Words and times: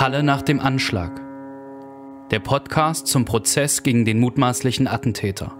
Halle 0.00 0.22
nach 0.22 0.40
dem 0.40 0.60
Anschlag. 0.60 1.20
Der 2.30 2.38
Podcast 2.38 3.06
zum 3.06 3.26
Prozess 3.26 3.82
gegen 3.82 4.06
den 4.06 4.18
mutmaßlichen 4.18 4.88
Attentäter. 4.88 5.52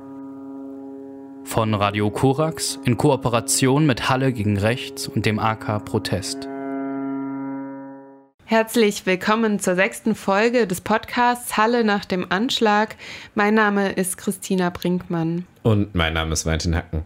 Von 1.44 1.74
Radio 1.74 2.10
Korax 2.10 2.80
in 2.86 2.96
Kooperation 2.96 3.84
mit 3.84 4.08
Halle 4.08 4.32
gegen 4.32 4.56
Rechts 4.56 5.06
und 5.08 5.26
dem 5.26 5.38
AK 5.38 5.84
Protest. 5.84 6.48
Herzlich 8.46 9.04
willkommen 9.04 9.60
zur 9.60 9.74
sechsten 9.74 10.14
Folge 10.14 10.66
des 10.66 10.80
Podcasts 10.80 11.58
Halle 11.58 11.84
nach 11.84 12.06
dem 12.06 12.32
Anschlag. 12.32 12.96
Mein 13.34 13.52
Name 13.52 13.92
ist 13.92 14.16
Christina 14.16 14.70
Brinkmann. 14.70 15.44
Und 15.64 15.94
mein 15.94 16.14
Name 16.14 16.32
ist 16.32 16.46
Valentin 16.46 16.74
Hacken. 16.74 17.02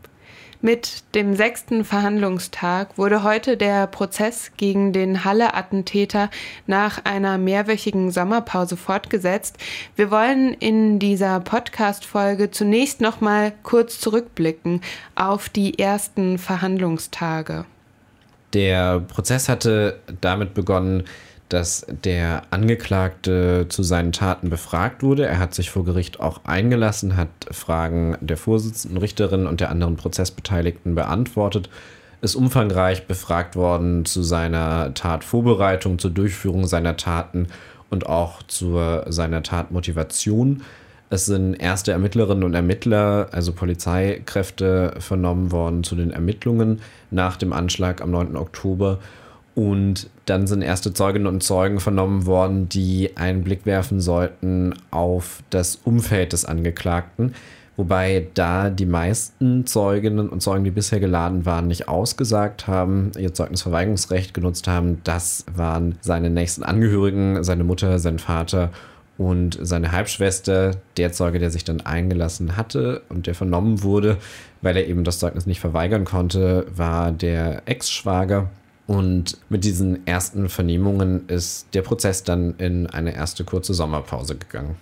Mit 0.64 1.04
dem 1.14 1.36
sechsten 1.36 1.84
Verhandlungstag 1.84 2.96
wurde 2.96 3.22
heute 3.22 3.58
der 3.58 3.86
Prozess 3.86 4.50
gegen 4.56 4.94
den 4.94 5.22
Halle-Attentäter 5.22 6.30
nach 6.66 7.04
einer 7.04 7.36
mehrwöchigen 7.36 8.10
Sommerpause 8.10 8.78
fortgesetzt. 8.78 9.58
Wir 9.94 10.10
wollen 10.10 10.54
in 10.54 10.98
dieser 10.98 11.40
Podcast-Folge 11.40 12.50
zunächst 12.50 13.02
nochmal 13.02 13.52
kurz 13.62 14.00
zurückblicken 14.00 14.80
auf 15.14 15.50
die 15.50 15.78
ersten 15.78 16.38
Verhandlungstage. 16.38 17.66
Der 18.54 19.00
Prozess 19.00 19.50
hatte 19.50 20.00
damit 20.22 20.54
begonnen, 20.54 21.04
dass 21.48 21.86
der 22.04 22.42
Angeklagte 22.50 23.66
zu 23.68 23.82
seinen 23.82 24.12
Taten 24.12 24.50
befragt 24.50 25.02
wurde. 25.02 25.26
Er 25.26 25.38
hat 25.38 25.54
sich 25.54 25.70
vor 25.70 25.84
Gericht 25.84 26.20
auch 26.20 26.40
eingelassen, 26.44 27.16
hat 27.16 27.28
Fragen 27.50 28.16
der 28.20 28.36
Vorsitzenden 28.36 28.98
Richterin 28.98 29.46
und 29.46 29.60
der 29.60 29.70
anderen 29.70 29.96
Prozessbeteiligten 29.96 30.94
beantwortet, 30.94 31.68
ist 32.22 32.34
umfangreich 32.34 33.06
befragt 33.06 33.54
worden 33.56 34.04
zu 34.04 34.22
seiner 34.22 34.94
Tatvorbereitung, 34.94 35.98
zur 35.98 36.10
Durchführung 36.10 36.66
seiner 36.66 36.96
Taten 36.96 37.48
und 37.90 38.06
auch 38.06 38.42
zu 38.42 38.80
seiner 39.06 39.42
Tatmotivation. 39.42 40.62
Es 41.10 41.26
sind 41.26 41.54
erste 41.54 41.92
Ermittlerinnen 41.92 42.42
und 42.42 42.54
Ermittler, 42.54 43.28
also 43.30 43.52
Polizeikräfte, 43.52 44.94
vernommen 44.98 45.52
worden 45.52 45.84
zu 45.84 45.94
den 45.94 46.10
Ermittlungen 46.10 46.80
nach 47.10 47.36
dem 47.36 47.52
Anschlag 47.52 48.00
am 48.00 48.10
9. 48.10 48.36
Oktober. 48.36 48.98
Und 49.54 50.10
dann 50.26 50.46
sind 50.46 50.62
erste 50.62 50.92
Zeuginnen 50.92 51.28
und 51.28 51.42
Zeugen 51.42 51.78
vernommen 51.78 52.26
worden, 52.26 52.68
die 52.68 53.16
einen 53.16 53.44
Blick 53.44 53.66
werfen 53.66 54.00
sollten 54.00 54.74
auf 54.90 55.42
das 55.50 55.76
Umfeld 55.84 56.32
des 56.32 56.44
Angeklagten. 56.44 57.34
Wobei 57.76 58.28
da 58.34 58.70
die 58.70 58.86
meisten 58.86 59.66
Zeuginnen 59.66 60.28
und 60.28 60.40
Zeugen, 60.40 60.64
die 60.64 60.70
bisher 60.70 61.00
geladen 61.00 61.44
waren, 61.44 61.66
nicht 61.66 61.88
ausgesagt 61.88 62.68
haben, 62.68 63.10
ihr 63.18 63.34
Zeugnisverweigerungsrecht 63.34 64.32
genutzt 64.32 64.68
haben. 64.68 65.00
Das 65.02 65.44
waren 65.54 65.96
seine 66.00 66.30
nächsten 66.30 66.62
Angehörigen, 66.62 67.42
seine 67.42 67.64
Mutter, 67.64 67.98
sein 67.98 68.20
Vater 68.20 68.70
und 69.18 69.58
seine 69.60 69.90
Halbschwester. 69.90 70.72
Der 70.96 71.12
Zeuge, 71.12 71.40
der 71.40 71.50
sich 71.50 71.64
dann 71.64 71.80
eingelassen 71.80 72.56
hatte 72.56 73.02
und 73.08 73.26
der 73.26 73.34
vernommen 73.34 73.82
wurde, 73.82 74.18
weil 74.62 74.76
er 74.76 74.86
eben 74.86 75.02
das 75.02 75.18
Zeugnis 75.18 75.46
nicht 75.46 75.60
verweigern 75.60 76.04
konnte, 76.04 76.66
war 76.74 77.10
der 77.10 77.62
Ex-Schwager 77.66 78.50
und 78.86 79.38
mit 79.48 79.64
diesen 79.64 80.06
ersten 80.06 80.48
Vernehmungen 80.48 81.28
ist 81.28 81.68
der 81.74 81.82
Prozess 81.82 82.22
dann 82.22 82.54
in 82.58 82.86
eine 82.86 83.14
erste 83.14 83.44
kurze 83.44 83.72
Sommerpause 83.74 84.36
gegangen. 84.36 84.76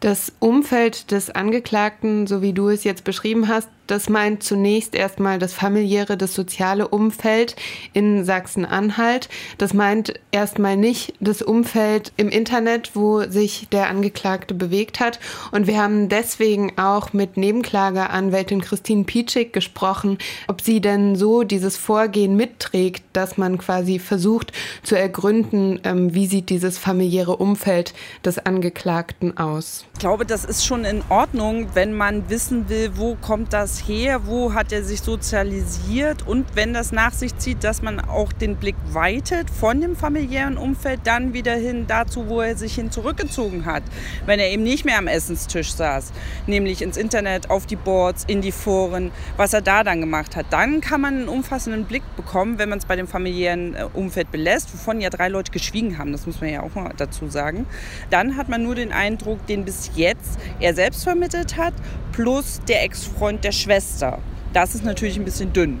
Das 0.00 0.32
Umfeld 0.38 1.10
des 1.12 1.30
Angeklagten, 1.30 2.26
so 2.26 2.42
wie 2.42 2.52
du 2.52 2.68
es 2.68 2.84
jetzt 2.84 3.04
beschrieben 3.04 3.48
hast, 3.48 3.70
das 3.86 4.08
meint 4.08 4.42
zunächst 4.42 4.94
erstmal 4.94 5.38
das 5.38 5.52
familiäre, 5.52 6.16
das 6.16 6.34
soziale 6.34 6.88
Umfeld 6.88 7.56
in 7.92 8.24
Sachsen-Anhalt. 8.24 9.28
Das 9.58 9.74
meint 9.74 10.14
erstmal 10.30 10.76
nicht 10.76 11.14
das 11.20 11.42
Umfeld 11.42 12.12
im 12.16 12.28
Internet, 12.28 12.92
wo 12.94 13.22
sich 13.22 13.68
der 13.70 13.88
Angeklagte 13.88 14.54
bewegt 14.54 15.00
hat. 15.00 15.20
Und 15.52 15.66
wir 15.66 15.80
haben 15.80 16.08
deswegen 16.08 16.78
auch 16.78 17.12
mit 17.12 17.36
Nebenklageanwältin 17.36 18.62
Christine 18.62 19.04
Pietschik 19.04 19.52
gesprochen, 19.52 20.18
ob 20.48 20.60
sie 20.60 20.80
denn 20.80 21.16
so 21.16 21.42
dieses 21.42 21.76
Vorgehen 21.76 22.36
mitträgt, 22.36 23.04
dass 23.12 23.36
man 23.36 23.58
quasi 23.58 23.98
versucht 23.98 24.52
zu 24.82 24.96
ergründen, 24.96 25.80
ähm, 25.84 26.14
wie 26.14 26.26
sieht 26.26 26.48
dieses 26.48 26.78
familiäre 26.78 27.36
Umfeld 27.36 27.94
des 28.24 28.38
Angeklagten 28.38 29.36
aus. 29.36 29.84
Ich 29.94 30.00
glaube, 30.00 30.24
das 30.24 30.44
ist 30.44 30.64
schon 30.64 30.84
in 30.84 31.02
Ordnung, 31.08 31.68
wenn 31.74 31.92
man 31.92 32.28
wissen 32.30 32.68
will, 32.68 32.92
wo 32.96 33.16
kommt 33.20 33.52
das 33.52 33.73
her? 33.80 34.26
Wo 34.26 34.54
hat 34.54 34.72
er 34.72 34.84
sich 34.84 35.00
sozialisiert? 35.00 36.26
Und 36.26 36.46
wenn 36.54 36.72
das 36.72 36.92
nach 36.92 37.12
sich 37.12 37.36
zieht, 37.36 37.64
dass 37.64 37.82
man 37.82 38.00
auch 38.00 38.32
den 38.32 38.56
Blick 38.56 38.76
weitet 38.92 39.50
von 39.50 39.80
dem 39.80 39.96
familiären 39.96 40.56
Umfeld 40.56 41.00
dann 41.04 41.34
wieder 41.34 41.54
hin 41.54 41.86
dazu, 41.86 42.28
wo 42.28 42.40
er 42.40 42.56
sich 42.56 42.74
hin 42.74 42.90
zurückgezogen 42.90 43.64
hat. 43.66 43.82
Wenn 44.26 44.40
er 44.40 44.50
eben 44.50 44.62
nicht 44.62 44.84
mehr 44.84 44.98
am 44.98 45.06
Essenstisch 45.06 45.72
saß, 45.74 46.12
nämlich 46.46 46.82
ins 46.82 46.96
Internet, 46.96 47.50
auf 47.50 47.66
die 47.66 47.76
Boards, 47.76 48.24
in 48.26 48.40
die 48.40 48.52
Foren, 48.52 49.10
was 49.36 49.52
er 49.52 49.60
da 49.60 49.84
dann 49.84 50.00
gemacht 50.00 50.36
hat. 50.36 50.46
Dann 50.50 50.80
kann 50.80 51.00
man 51.00 51.14
einen 51.14 51.28
umfassenden 51.28 51.84
Blick 51.84 52.02
bekommen, 52.16 52.58
wenn 52.58 52.68
man 52.68 52.78
es 52.78 52.86
bei 52.86 52.96
dem 52.96 53.06
familiären 53.06 53.74
äh, 53.74 53.84
Umfeld 53.92 54.30
belässt, 54.30 54.72
wovon 54.72 55.00
ja 55.00 55.10
drei 55.10 55.28
Leute 55.28 55.52
geschwiegen 55.52 55.98
haben, 55.98 56.12
das 56.12 56.26
muss 56.26 56.40
man 56.40 56.50
ja 56.50 56.62
auch 56.62 56.74
mal 56.74 56.92
dazu 56.96 57.28
sagen. 57.28 57.66
Dann 58.10 58.36
hat 58.36 58.48
man 58.48 58.62
nur 58.62 58.74
den 58.74 58.92
Eindruck, 58.92 59.46
den 59.46 59.64
bis 59.64 59.90
jetzt 59.94 60.38
er 60.60 60.74
selbst 60.74 61.04
vermittelt 61.04 61.56
hat, 61.56 61.74
plus 62.12 62.60
der 62.68 62.84
Ex-Freund 62.84 63.42
der 63.42 63.52
Schwester. 63.64 64.18
Das 64.52 64.74
ist 64.74 64.84
natürlich 64.84 65.16
ein 65.16 65.24
bisschen 65.24 65.54
dünn. 65.54 65.80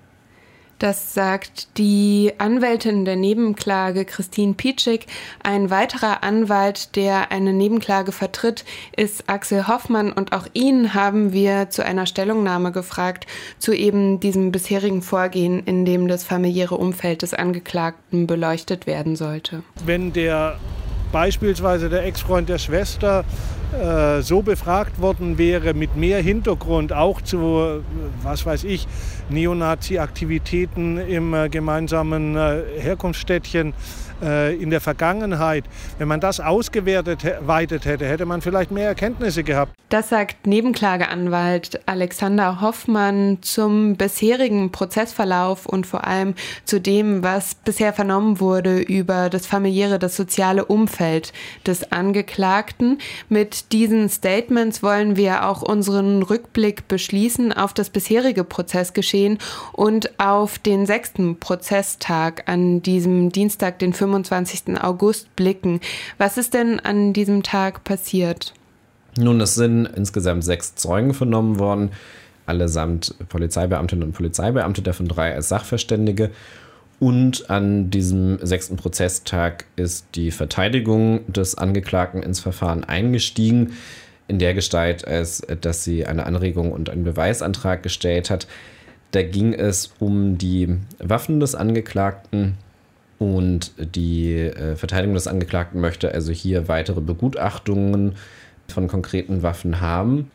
Das 0.78 1.12
sagt 1.12 1.78
die 1.78 2.32
Anwältin 2.38 3.04
der 3.04 3.16
Nebenklage 3.16 4.06
Christine 4.06 4.54
Pietschik. 4.54 5.06
Ein 5.42 5.68
weiterer 5.70 6.24
Anwalt, 6.24 6.96
der 6.96 7.30
eine 7.30 7.52
Nebenklage 7.52 8.10
vertritt, 8.10 8.64
ist 8.96 9.28
Axel 9.28 9.68
Hoffmann 9.68 10.12
und 10.12 10.32
auch 10.32 10.46
ihn 10.54 10.94
haben 10.94 11.32
wir 11.32 11.68
zu 11.68 11.84
einer 11.84 12.06
Stellungnahme 12.06 12.72
gefragt 12.72 13.26
zu 13.58 13.72
eben 13.74 14.18
diesem 14.18 14.50
bisherigen 14.50 15.02
Vorgehen, 15.02 15.62
in 15.64 15.84
dem 15.84 16.08
das 16.08 16.24
familiäre 16.24 16.76
Umfeld 16.76 17.20
des 17.20 17.34
Angeklagten 17.34 18.26
beleuchtet 18.26 18.86
werden 18.86 19.14
sollte. 19.14 19.62
Wenn 19.84 20.12
der 20.12 20.58
beispielsweise 21.12 21.88
der 21.88 22.04
Ex-Freund 22.04 22.48
der 22.48 22.58
Schwester 22.58 23.24
äh, 23.72 24.22
so 24.22 24.42
befragt 24.42 25.00
worden 25.00 25.38
wäre, 25.38 25.74
mit 25.74 25.96
mehr 25.96 26.20
Hintergrund, 26.22 26.92
auch 26.92 27.20
zu, 27.20 27.82
was 28.22 28.46
weiß 28.46 28.64
ich, 28.64 28.86
Neonazi-Aktivitäten 29.30 30.98
im 30.98 31.34
äh, 31.34 31.48
gemeinsamen 31.48 32.36
äh, 32.36 32.62
Herkunftsstädtchen, 32.78 33.74
in 34.20 34.70
der 34.70 34.80
Vergangenheit, 34.80 35.64
wenn 35.98 36.08
man 36.08 36.20
das 36.20 36.40
ausgewertet 36.40 37.24
hätte, 37.24 38.06
hätte 38.06 38.26
man 38.26 38.40
vielleicht 38.40 38.70
mehr 38.70 38.88
Erkenntnisse 38.88 39.44
gehabt. 39.44 39.72
Das 39.90 40.08
sagt 40.08 40.46
Nebenklageanwalt 40.46 41.80
Alexander 41.86 42.60
Hoffmann 42.60 43.38
zum 43.42 43.96
bisherigen 43.96 44.72
Prozessverlauf 44.72 45.66
und 45.66 45.86
vor 45.86 46.04
allem 46.04 46.34
zu 46.64 46.80
dem, 46.80 47.22
was 47.22 47.54
bisher 47.54 47.92
vernommen 47.92 48.40
wurde 48.40 48.80
über 48.80 49.30
das 49.30 49.46
familiäre, 49.46 49.98
das 49.98 50.16
soziale 50.16 50.64
Umfeld 50.64 51.32
des 51.66 51.92
Angeklagten. 51.92 52.98
Mit 53.28 53.72
diesen 53.72 54.08
Statements 54.08 54.82
wollen 54.82 55.16
wir 55.16 55.48
auch 55.48 55.62
unseren 55.62 56.22
Rückblick 56.22 56.88
beschließen 56.88 57.52
auf 57.52 57.72
das 57.72 57.90
bisherige 57.90 58.42
Prozessgeschehen 58.42 59.38
und 59.72 60.18
auf 60.18 60.58
den 60.58 60.86
sechsten 60.86 61.38
Prozesstag 61.38 62.44
an 62.46 62.82
diesem 62.82 63.30
Dienstag, 63.30 63.78
den 63.78 63.92
25. 63.92 64.03
25. 64.04 64.82
August 64.82 65.34
blicken. 65.36 65.80
Was 66.18 66.36
ist 66.36 66.54
denn 66.54 66.80
an 66.80 67.12
diesem 67.12 67.42
Tag 67.42 67.84
passiert? 67.84 68.52
Nun, 69.16 69.40
es 69.40 69.54
sind 69.54 69.86
insgesamt 69.86 70.44
sechs 70.44 70.74
Zeugen 70.74 71.14
vernommen 71.14 71.58
worden, 71.58 71.90
allesamt 72.46 73.14
Polizeibeamtinnen 73.28 74.04
und 74.04 74.12
Polizeibeamte, 74.12 74.82
davon 74.82 75.08
drei 75.08 75.34
als 75.34 75.48
Sachverständige. 75.48 76.30
Und 77.00 77.50
an 77.50 77.90
diesem 77.90 78.38
sechsten 78.44 78.76
Prozesstag 78.76 79.64
ist 79.76 80.06
die 80.14 80.30
Verteidigung 80.30 81.20
des 81.32 81.56
Angeklagten 81.56 82.22
ins 82.22 82.40
Verfahren 82.40 82.84
eingestiegen, 82.84 83.72
in 84.28 84.38
der 84.38 84.54
Gestalt, 84.54 85.06
als 85.06 85.42
dass 85.60 85.84
sie 85.84 86.06
eine 86.06 86.26
Anregung 86.26 86.72
und 86.72 86.90
einen 86.90 87.04
Beweisantrag 87.04 87.82
gestellt 87.82 88.30
hat. 88.30 88.46
Da 89.10 89.22
ging 89.22 89.52
es 89.52 89.92
um 89.98 90.38
die 90.38 90.76
Waffen 90.98 91.40
des 91.40 91.54
Angeklagten, 91.54 92.56
und 93.18 93.72
die 93.78 94.34
äh, 94.34 94.76
Verteidigung 94.76 95.14
des 95.14 95.26
Angeklagten 95.26 95.80
möchte 95.80 96.12
also 96.12 96.32
hier 96.32 96.68
weitere 96.68 97.00
Begutachtungen 97.00 98.14
von 98.68 98.88
konkreten 98.88 99.42
Waffen 99.42 99.80
haben. 99.80 100.30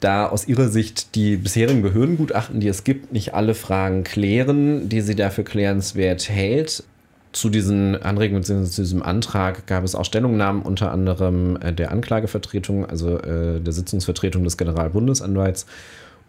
Da 0.00 0.26
aus 0.26 0.46
ihrer 0.46 0.68
Sicht 0.68 1.14
die 1.14 1.36
bisherigen 1.36 1.82
Behördengutachten, 1.82 2.60
die 2.60 2.68
es 2.68 2.84
gibt, 2.84 3.12
nicht 3.12 3.34
alle 3.34 3.54
Fragen 3.54 4.04
klären, 4.04 4.88
die 4.88 5.00
sie 5.00 5.14
dafür 5.14 5.44
klärenswert 5.44 6.28
hält. 6.28 6.84
Zu 7.32 7.48
diesen 7.48 8.00
Anregungen 8.00 8.42
bzw. 8.42 8.64
zu 8.64 8.82
diesem 8.82 9.02
Antrag 9.02 9.66
gab 9.66 9.82
es 9.82 9.94
auch 9.94 10.04
Stellungnahmen, 10.04 10.62
unter 10.62 10.92
anderem 10.92 11.56
äh, 11.56 11.72
der 11.72 11.90
Anklagevertretung, 11.90 12.86
also 12.86 13.18
äh, 13.18 13.60
der 13.60 13.72
Sitzungsvertretung 13.72 14.44
des 14.44 14.56
Generalbundesanwalts 14.56 15.66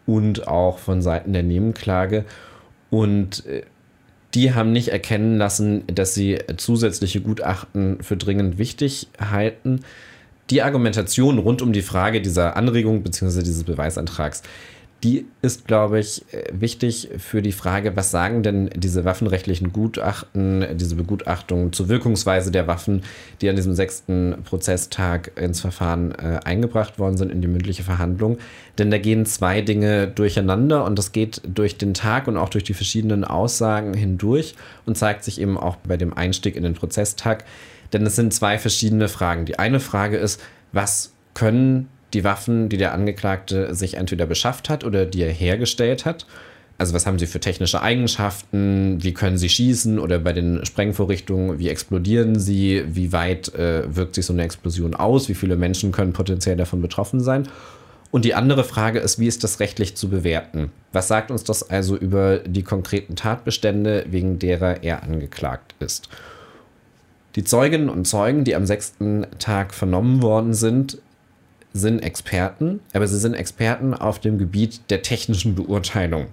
und 0.06 0.48
auch 0.48 0.78
von 0.78 1.02
Seiten 1.02 1.32
der 1.32 1.42
Nebenklage. 1.42 2.24
Und 2.90 3.44
äh, 3.46 3.62
die 4.36 4.52
haben 4.52 4.70
nicht 4.70 4.88
erkennen 4.88 5.38
lassen, 5.38 5.84
dass 5.86 6.14
sie 6.14 6.38
zusätzliche 6.58 7.22
Gutachten 7.22 8.02
für 8.02 8.18
dringend 8.18 8.58
wichtig 8.58 9.08
halten. 9.18 9.80
Die 10.50 10.60
Argumentation 10.62 11.38
rund 11.38 11.62
um 11.62 11.72
die 11.72 11.82
Frage 11.82 12.20
dieser 12.20 12.54
Anregung 12.54 13.02
bzw. 13.02 13.42
dieses 13.42 13.64
Beweisantrags 13.64 14.42
die 15.04 15.26
ist, 15.42 15.66
glaube 15.66 15.98
ich, 15.98 16.24
wichtig 16.50 17.10
für 17.18 17.42
die 17.42 17.52
Frage, 17.52 17.96
was 17.96 18.10
sagen 18.10 18.42
denn 18.42 18.70
diese 18.74 19.04
waffenrechtlichen 19.04 19.72
Gutachten, 19.72 20.64
diese 20.76 20.96
Begutachtungen 20.96 21.72
zur 21.72 21.88
Wirkungsweise 21.88 22.50
der 22.50 22.66
Waffen, 22.66 23.02
die 23.40 23.48
an 23.50 23.56
diesem 23.56 23.74
sechsten 23.74 24.36
Prozesstag 24.44 25.32
ins 25.36 25.60
Verfahren 25.60 26.12
äh, 26.12 26.40
eingebracht 26.44 26.98
worden 26.98 27.18
sind, 27.18 27.30
in 27.30 27.42
die 27.42 27.48
mündliche 27.48 27.82
Verhandlung. 27.82 28.38
Denn 28.78 28.90
da 28.90 28.96
gehen 28.96 29.26
zwei 29.26 29.60
Dinge 29.60 30.08
durcheinander 30.08 30.84
und 30.84 30.98
das 30.98 31.12
geht 31.12 31.42
durch 31.46 31.76
den 31.76 31.92
Tag 31.92 32.26
und 32.26 32.38
auch 32.38 32.48
durch 32.48 32.64
die 32.64 32.74
verschiedenen 32.74 33.24
Aussagen 33.24 33.92
hindurch 33.92 34.54
und 34.86 34.96
zeigt 34.96 35.24
sich 35.24 35.40
eben 35.40 35.58
auch 35.58 35.76
bei 35.76 35.98
dem 35.98 36.14
Einstieg 36.14 36.56
in 36.56 36.62
den 36.62 36.74
Prozesstag. 36.74 37.44
Denn 37.92 38.04
es 38.06 38.16
sind 38.16 38.32
zwei 38.32 38.58
verschiedene 38.58 39.08
Fragen. 39.08 39.44
Die 39.44 39.58
eine 39.58 39.78
Frage 39.78 40.16
ist, 40.16 40.40
was 40.72 41.12
können 41.34 41.88
die 42.16 42.24
Waffen, 42.24 42.68
die 42.70 42.78
der 42.78 42.94
Angeklagte 42.94 43.74
sich 43.74 43.94
entweder 43.94 44.26
beschafft 44.26 44.70
hat 44.70 44.84
oder 44.84 45.04
die 45.04 45.22
er 45.22 45.30
hergestellt 45.30 46.06
hat. 46.06 46.26
Also 46.78 46.94
was 46.94 47.06
haben 47.06 47.18
sie 47.18 47.26
für 47.26 47.40
technische 47.40 47.82
Eigenschaften, 47.82 49.02
wie 49.02 49.14
können 49.14 49.38
sie 49.38 49.48
schießen 49.48 49.98
oder 49.98 50.18
bei 50.18 50.32
den 50.32 50.64
Sprengvorrichtungen, 50.64 51.58
wie 51.58 51.68
explodieren 51.68 52.38
sie, 52.38 52.84
wie 52.88 53.12
weit 53.12 53.54
äh, 53.54 53.94
wirkt 53.94 54.14
sich 54.14 54.26
so 54.26 54.32
eine 54.32 54.44
Explosion 54.44 54.94
aus, 54.94 55.28
wie 55.28 55.34
viele 55.34 55.56
Menschen 55.56 55.92
können 55.92 56.12
potenziell 56.12 56.56
davon 56.56 56.82
betroffen 56.82 57.20
sein. 57.20 57.48
Und 58.10 58.24
die 58.24 58.34
andere 58.34 58.64
Frage 58.64 58.98
ist, 58.98 59.18
wie 59.18 59.26
ist 59.26 59.44
das 59.44 59.60
rechtlich 59.60 59.94
zu 59.94 60.08
bewerten? 60.08 60.70
Was 60.92 61.08
sagt 61.08 61.30
uns 61.30 61.44
das 61.44 61.68
also 61.68 61.96
über 61.96 62.38
die 62.38 62.62
konkreten 62.62 63.16
Tatbestände, 63.16 64.06
wegen 64.08 64.38
derer 64.38 64.82
er 64.82 65.02
angeklagt 65.02 65.74
ist? 65.80 66.08
Die 67.36 67.44
Zeuginnen 67.44 67.90
und 67.90 68.06
Zeugen, 68.06 68.44
die 68.44 68.54
am 68.54 68.64
sechsten 68.64 69.26
Tag 69.38 69.74
vernommen 69.74 70.22
worden 70.22 70.54
sind, 70.54 70.98
sind 71.78 72.00
Experten, 72.00 72.80
aber 72.92 73.06
sie 73.06 73.18
sind 73.18 73.34
Experten 73.34 73.94
auf 73.94 74.18
dem 74.18 74.38
Gebiet 74.38 74.80
der 74.90 75.02
technischen 75.02 75.54
Beurteilung. 75.54 76.26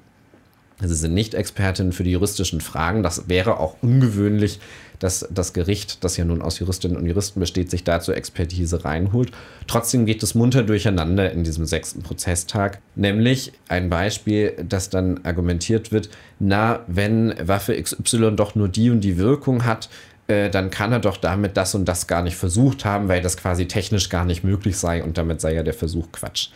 Sie 0.81 0.95
sind 0.95 1.13
nicht 1.13 1.33
Expertinnen 1.33 1.93
für 1.93 2.03
die 2.03 2.11
juristischen 2.11 2.59
Fragen. 2.59 3.03
Das 3.03 3.29
wäre 3.29 3.59
auch 3.59 3.75
ungewöhnlich, 3.81 4.59
dass 4.99 5.27
das 5.29 5.53
Gericht, 5.53 6.03
das 6.03 6.17
ja 6.17 6.25
nun 6.25 6.41
aus 6.41 6.59
Juristinnen 6.59 6.97
und 6.97 7.05
Juristen 7.05 7.39
besteht, 7.39 7.69
sich 7.69 7.83
dazu 7.83 8.11
Expertise 8.11 8.83
reinholt. 8.83 9.31
Trotzdem 9.67 10.05
geht 10.05 10.23
es 10.23 10.35
munter 10.35 10.63
durcheinander 10.63 11.31
in 11.31 11.43
diesem 11.43 11.65
sechsten 11.65 12.01
Prozesstag. 12.01 12.79
Nämlich 12.95 13.53
ein 13.67 13.89
Beispiel, 13.89 14.53
das 14.67 14.89
dann 14.89 15.23
argumentiert 15.23 15.91
wird, 15.91 16.09
na, 16.39 16.81
wenn 16.87 17.33
Waffe 17.41 17.81
XY 17.81 18.35
doch 18.35 18.55
nur 18.55 18.67
die 18.67 18.89
und 18.89 19.01
die 19.01 19.17
Wirkung 19.17 19.65
hat, 19.65 19.89
äh, 20.27 20.49
dann 20.49 20.69
kann 20.69 20.91
er 20.91 20.99
doch 20.99 21.17
damit 21.17 21.57
das 21.57 21.75
und 21.75 21.85
das 21.85 22.07
gar 22.07 22.21
nicht 22.21 22.35
versucht 22.35 22.85
haben, 22.85 23.07
weil 23.07 23.21
das 23.21 23.37
quasi 23.37 23.67
technisch 23.67 24.09
gar 24.09 24.25
nicht 24.25 24.43
möglich 24.43 24.77
sei 24.77 25.03
und 25.03 25.17
damit 25.17 25.41
sei 25.41 25.53
ja 25.53 25.63
der 25.63 25.73
Versuch 25.73 26.11
Quatsch. 26.11 26.49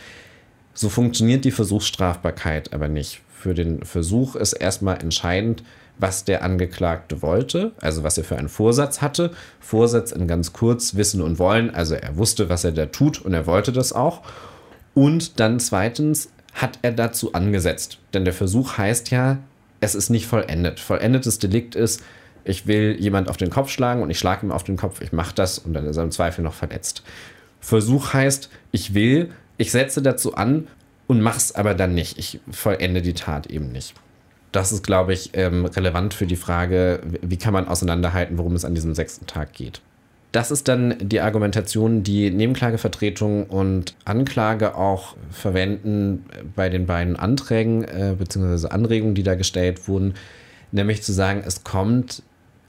So 0.74 0.88
funktioniert 0.88 1.44
die 1.44 1.50
Versuchsstrafbarkeit 1.50 2.72
aber 2.72 2.88
nicht. 2.88 3.20
Für 3.34 3.54
den 3.54 3.84
Versuch 3.84 4.36
ist 4.36 4.54
erstmal 4.54 5.00
entscheidend, 5.00 5.62
was 5.98 6.24
der 6.24 6.42
Angeklagte 6.42 7.22
wollte, 7.22 7.72
also 7.80 8.02
was 8.02 8.16
er 8.18 8.24
für 8.24 8.36
einen 8.36 8.48
Vorsatz 8.48 9.02
hatte. 9.02 9.32
Vorsatz 9.60 10.12
in 10.12 10.26
ganz 10.28 10.52
kurz 10.52 10.94
Wissen 10.94 11.20
und 11.20 11.38
Wollen, 11.38 11.74
also 11.74 11.94
er 11.94 12.16
wusste, 12.16 12.48
was 12.48 12.64
er 12.64 12.72
da 12.72 12.86
tut 12.86 13.20
und 13.20 13.34
er 13.34 13.46
wollte 13.46 13.72
das 13.72 13.92
auch. 13.92 14.22
Und 14.94 15.40
dann 15.40 15.60
zweitens 15.60 16.30
hat 16.54 16.78
er 16.82 16.92
dazu 16.92 17.32
angesetzt. 17.34 17.98
Denn 18.14 18.24
der 18.24 18.34
Versuch 18.34 18.78
heißt 18.78 19.10
ja, 19.10 19.38
es 19.80 19.94
ist 19.94 20.10
nicht 20.10 20.26
vollendet. 20.26 20.80
Vollendetes 20.80 21.38
Delikt 21.38 21.74
ist, 21.74 22.02
ich 22.48 22.66
will 22.66 22.96
jemand 22.98 23.28
auf 23.28 23.36
den 23.36 23.50
Kopf 23.50 23.70
schlagen 23.70 24.02
und 24.02 24.10
ich 24.10 24.18
schlage 24.18 24.46
ihm 24.46 24.52
auf 24.52 24.64
den 24.64 24.76
Kopf, 24.76 25.00
ich 25.00 25.12
mache 25.12 25.34
das 25.34 25.58
und 25.58 25.74
dann 25.74 25.84
ist 25.86 25.96
er 25.96 26.04
im 26.04 26.10
Zweifel 26.10 26.42
noch 26.42 26.54
verletzt. 26.54 27.02
Versuch 27.60 28.14
heißt, 28.14 28.48
ich 28.72 28.94
will, 28.94 29.30
ich 29.56 29.70
setze 29.70 30.00
dazu 30.00 30.34
an 30.34 30.68
und 31.06 31.20
mach's 31.20 31.52
aber 31.52 31.74
dann 31.74 31.94
nicht. 31.94 32.18
Ich 32.18 32.40
vollende 32.50 33.02
die 33.02 33.14
Tat 33.14 33.48
eben 33.48 33.70
nicht. 33.72 33.94
Das 34.52 34.72
ist, 34.72 34.82
glaube 34.82 35.12
ich, 35.12 35.30
ähm, 35.34 35.66
relevant 35.66 36.14
für 36.14 36.26
die 36.26 36.36
Frage, 36.36 37.00
wie 37.20 37.36
kann 37.36 37.52
man 37.52 37.68
auseinanderhalten, 37.68 38.38
worum 38.38 38.54
es 38.54 38.64
an 38.64 38.74
diesem 38.74 38.94
sechsten 38.94 39.26
Tag 39.26 39.52
geht. 39.52 39.82
Das 40.32 40.50
ist 40.50 40.68
dann 40.68 40.96
die 41.00 41.20
Argumentation, 41.20 42.02
die 42.02 42.30
Nebenklagevertretung 42.30 43.44
und 43.44 43.94
Anklage 44.04 44.74
auch 44.74 45.16
verwenden 45.30 46.24
bei 46.54 46.68
den 46.68 46.86
beiden 46.86 47.16
Anträgen 47.16 47.84
äh, 47.84 48.14
bzw. 48.18 48.68
Anregungen, 48.68 49.14
die 49.14 49.22
da 49.22 49.34
gestellt 49.34 49.88
wurden, 49.88 50.14
nämlich 50.70 51.02
zu 51.02 51.12
sagen, 51.12 51.42
es 51.44 51.64
kommt 51.64 52.22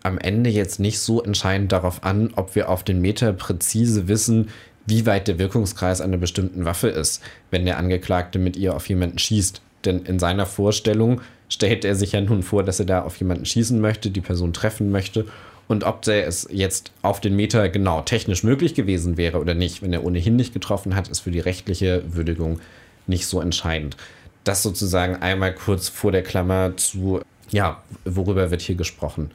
am 0.04 0.18
Ende 0.18 0.50
jetzt 0.50 0.80
nicht 0.80 1.00
so 1.00 1.22
entscheidend 1.22 1.72
darauf 1.72 2.04
an, 2.04 2.32
ob 2.36 2.56
wir 2.56 2.70
auf 2.70 2.84
den 2.84 3.02
Meter 3.02 3.34
präzise 3.34 4.08
wissen, 4.08 4.50
wie 4.86 5.06
weit 5.06 5.28
der 5.28 5.40
Wirkungskreis 5.40 6.02
einer 6.02 6.18
bestimmten 6.18 6.66
Waffe 6.66 6.88
ist, 6.88 7.22
wenn 7.52 7.66
der 7.66 7.78
Angeklagte 7.78 8.40
mit 8.40 8.58
ihr 8.58 8.76
auf 8.76 8.88
jemanden 8.90 9.20
schießt. 9.20 9.62
Denn 9.86 10.04
in 10.04 10.20
seiner 10.20 10.46
Vorstellung 10.46 11.22
stellt 11.48 11.86
er 11.86 11.96
sich 11.96 12.14
ja 12.14 12.22
nun 12.22 12.44
vor, 12.44 12.64
dass 12.64 12.80
er 12.80 12.86
da 12.86 13.04
auf 13.04 13.16
jemanden 13.18 13.46
schießen 13.46 13.80
möchte, 13.80 14.12
die 14.12 14.22
Person 14.22 14.54
treffen 14.54 14.92
möchte. 14.92 15.26
Und 15.68 15.84
ob 15.84 16.02
der 16.02 16.26
es 16.26 16.48
jetzt 16.52 16.92
auf 17.04 17.22
den 17.22 17.36
Meter 17.36 17.70
genau 17.70 18.02
technisch 18.02 18.44
möglich 18.44 18.74
gewesen 18.74 19.18
wäre 19.18 19.40
oder 19.40 19.54
nicht, 19.54 19.82
wenn 19.82 19.94
er 19.94 20.04
ohnehin 20.04 20.36
nicht 20.36 20.54
getroffen 20.54 20.96
hat, 20.96 21.08
ist 21.08 21.20
für 21.20 21.32
die 21.32 21.40
rechtliche 21.40 22.04
Würdigung 22.16 22.60
nicht 23.06 23.28
so 23.28 23.40
entscheidend. 23.40 23.96
Das 24.44 24.64
sozusagen 24.64 25.18
einmal 25.18 25.54
kurz 25.54 25.88
vor 25.88 26.12
der 26.12 26.24
Klammer 26.24 26.76
zu, 26.78 27.22
ja, 27.52 27.84
worüber 28.06 28.50
wird 28.50 28.62
hier 28.62 28.76
gesprochen? 28.76 29.32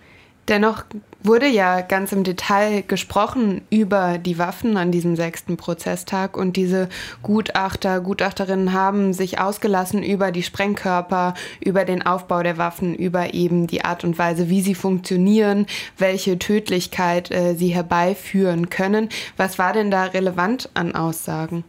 Dennoch 0.48 0.84
wurde 1.22 1.48
ja 1.48 1.80
ganz 1.80 2.12
im 2.12 2.22
Detail 2.22 2.82
gesprochen 2.82 3.62
über 3.70 4.18
die 4.18 4.38
Waffen 4.38 4.76
an 4.76 4.92
diesem 4.92 5.16
sechsten 5.16 5.56
Prozesstag 5.56 6.36
und 6.36 6.56
diese 6.56 6.90
Gutachter, 7.22 8.00
Gutachterinnen 8.00 8.74
haben 8.74 9.14
sich 9.14 9.40
ausgelassen 9.40 10.02
über 10.02 10.32
die 10.32 10.42
Sprengkörper, 10.42 11.32
über 11.60 11.86
den 11.86 12.04
Aufbau 12.04 12.42
der 12.42 12.58
Waffen, 12.58 12.94
über 12.94 13.32
eben 13.32 13.66
die 13.66 13.86
Art 13.86 14.04
und 14.04 14.18
Weise, 14.18 14.50
wie 14.50 14.60
sie 14.60 14.74
funktionieren, 14.74 15.66
welche 15.96 16.38
Tödlichkeit 16.38 17.30
äh, 17.30 17.54
sie 17.54 17.68
herbeiführen 17.68 18.68
können. 18.68 19.08
Was 19.38 19.58
war 19.58 19.72
denn 19.72 19.90
da 19.90 20.04
relevant 20.04 20.68
an 20.74 20.94
Aussagen? 20.94 21.64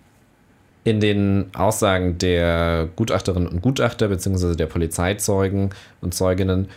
In 0.84 1.00
den 1.00 1.50
Aussagen 1.56 2.18
der 2.18 2.90
Gutachterinnen 2.98 3.48
und 3.48 3.62
Gutachter 3.62 4.10
bzw. 4.10 4.56
der 4.56 4.68
Polizeizeugen 4.68 5.70
und 6.02 6.14
Zeuginnen 6.14 6.68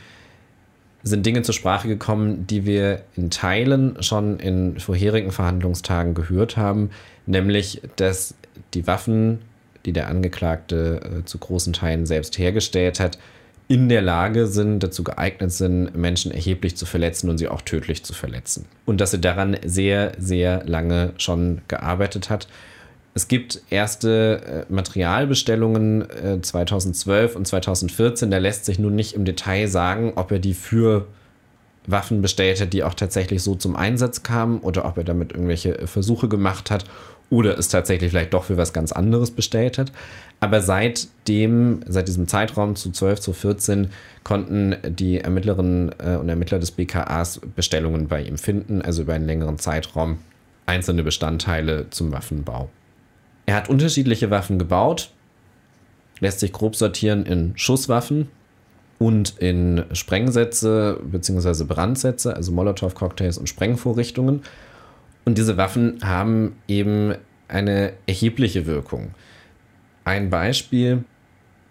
sind 1.08 1.26
Dinge 1.26 1.42
zur 1.42 1.54
Sprache 1.54 1.88
gekommen, 1.88 2.46
die 2.46 2.64
wir 2.64 3.02
in 3.16 3.30
Teilen 3.30 4.02
schon 4.02 4.38
in 4.38 4.78
vorherigen 4.78 5.30
Verhandlungstagen 5.30 6.14
gehört 6.14 6.56
haben, 6.56 6.90
nämlich 7.26 7.82
dass 7.96 8.34
die 8.74 8.86
Waffen, 8.86 9.40
die 9.86 9.92
der 9.92 10.08
Angeklagte 10.08 11.00
äh, 11.00 11.24
zu 11.24 11.38
großen 11.38 11.72
Teilen 11.72 12.06
selbst 12.06 12.38
hergestellt 12.38 13.00
hat, 13.00 13.18
in 13.68 13.90
der 13.90 14.00
Lage 14.00 14.46
sind, 14.46 14.80
dazu 14.80 15.04
geeignet 15.04 15.52
sind, 15.52 15.94
Menschen 15.94 16.32
erheblich 16.32 16.76
zu 16.76 16.86
verletzen 16.86 17.28
und 17.28 17.36
sie 17.36 17.48
auch 17.48 17.60
tödlich 17.60 18.02
zu 18.02 18.14
verletzen. 18.14 18.64
Und 18.86 19.00
dass 19.00 19.12
er 19.12 19.18
daran 19.18 19.58
sehr, 19.64 20.12
sehr 20.18 20.64
lange 20.64 21.12
schon 21.18 21.60
gearbeitet 21.68 22.30
hat 22.30 22.48
es 23.18 23.26
gibt 23.26 23.62
erste 23.68 24.66
äh, 24.70 24.72
Materialbestellungen 24.72 26.08
äh, 26.08 26.40
2012 26.40 27.34
und 27.34 27.48
2014. 27.48 28.30
Da 28.30 28.38
lässt 28.38 28.64
sich 28.64 28.78
nun 28.78 28.94
nicht 28.94 29.14
im 29.14 29.24
Detail 29.24 29.66
sagen, 29.66 30.12
ob 30.14 30.30
er 30.30 30.38
die 30.38 30.54
für 30.54 31.08
Waffen 31.88 32.22
bestellt 32.22 32.60
hat, 32.60 32.72
die 32.72 32.84
auch 32.84 32.94
tatsächlich 32.94 33.42
so 33.42 33.56
zum 33.56 33.74
Einsatz 33.74 34.22
kamen 34.22 34.60
oder 34.60 34.84
ob 34.84 34.98
er 34.98 35.02
damit 35.02 35.32
irgendwelche 35.32 35.76
äh, 35.76 35.86
Versuche 35.88 36.28
gemacht 36.28 36.70
hat 36.70 36.84
oder 37.28 37.58
es 37.58 37.66
tatsächlich 37.66 38.12
vielleicht 38.12 38.34
doch 38.34 38.44
für 38.44 38.56
was 38.56 38.72
ganz 38.72 38.92
anderes 38.92 39.32
bestellt 39.32 39.78
hat. 39.78 39.90
Aber 40.38 40.60
seit 40.60 41.08
dem, 41.26 41.80
seit 41.88 42.06
diesem 42.06 42.28
Zeitraum 42.28 42.76
zu 42.76 42.92
12, 42.92 43.18
zu 43.18 43.32
14 43.32 43.88
konnten 44.22 44.76
die 44.88 45.18
Ermittlerinnen 45.18 45.90
äh, 45.98 46.14
und 46.14 46.28
Ermittler 46.28 46.60
des 46.60 46.70
BKAs 46.70 47.40
Bestellungen 47.56 48.06
bei 48.06 48.22
ihm 48.22 48.38
finden, 48.38 48.80
also 48.80 49.02
über 49.02 49.14
einen 49.14 49.26
längeren 49.26 49.58
Zeitraum 49.58 50.18
einzelne 50.66 51.02
Bestandteile 51.02 51.90
zum 51.90 52.12
Waffenbau. 52.12 52.68
Er 53.48 53.54
hat 53.54 53.70
unterschiedliche 53.70 54.30
Waffen 54.30 54.58
gebaut, 54.58 55.08
lässt 56.20 56.40
sich 56.40 56.52
grob 56.52 56.76
sortieren 56.76 57.24
in 57.24 57.54
Schusswaffen 57.56 58.28
und 58.98 59.38
in 59.38 59.84
Sprengsätze 59.92 61.00
bzw. 61.02 61.64
Brandsätze, 61.64 62.36
also 62.36 62.52
Molotow-Cocktails 62.52 63.38
und 63.38 63.48
Sprengvorrichtungen. 63.48 64.42
Und 65.24 65.38
diese 65.38 65.56
Waffen 65.56 66.00
haben 66.04 66.56
eben 66.68 67.14
eine 67.48 67.94
erhebliche 68.06 68.66
Wirkung. 68.66 69.12
Ein 70.04 70.28
Beispiel, 70.28 71.04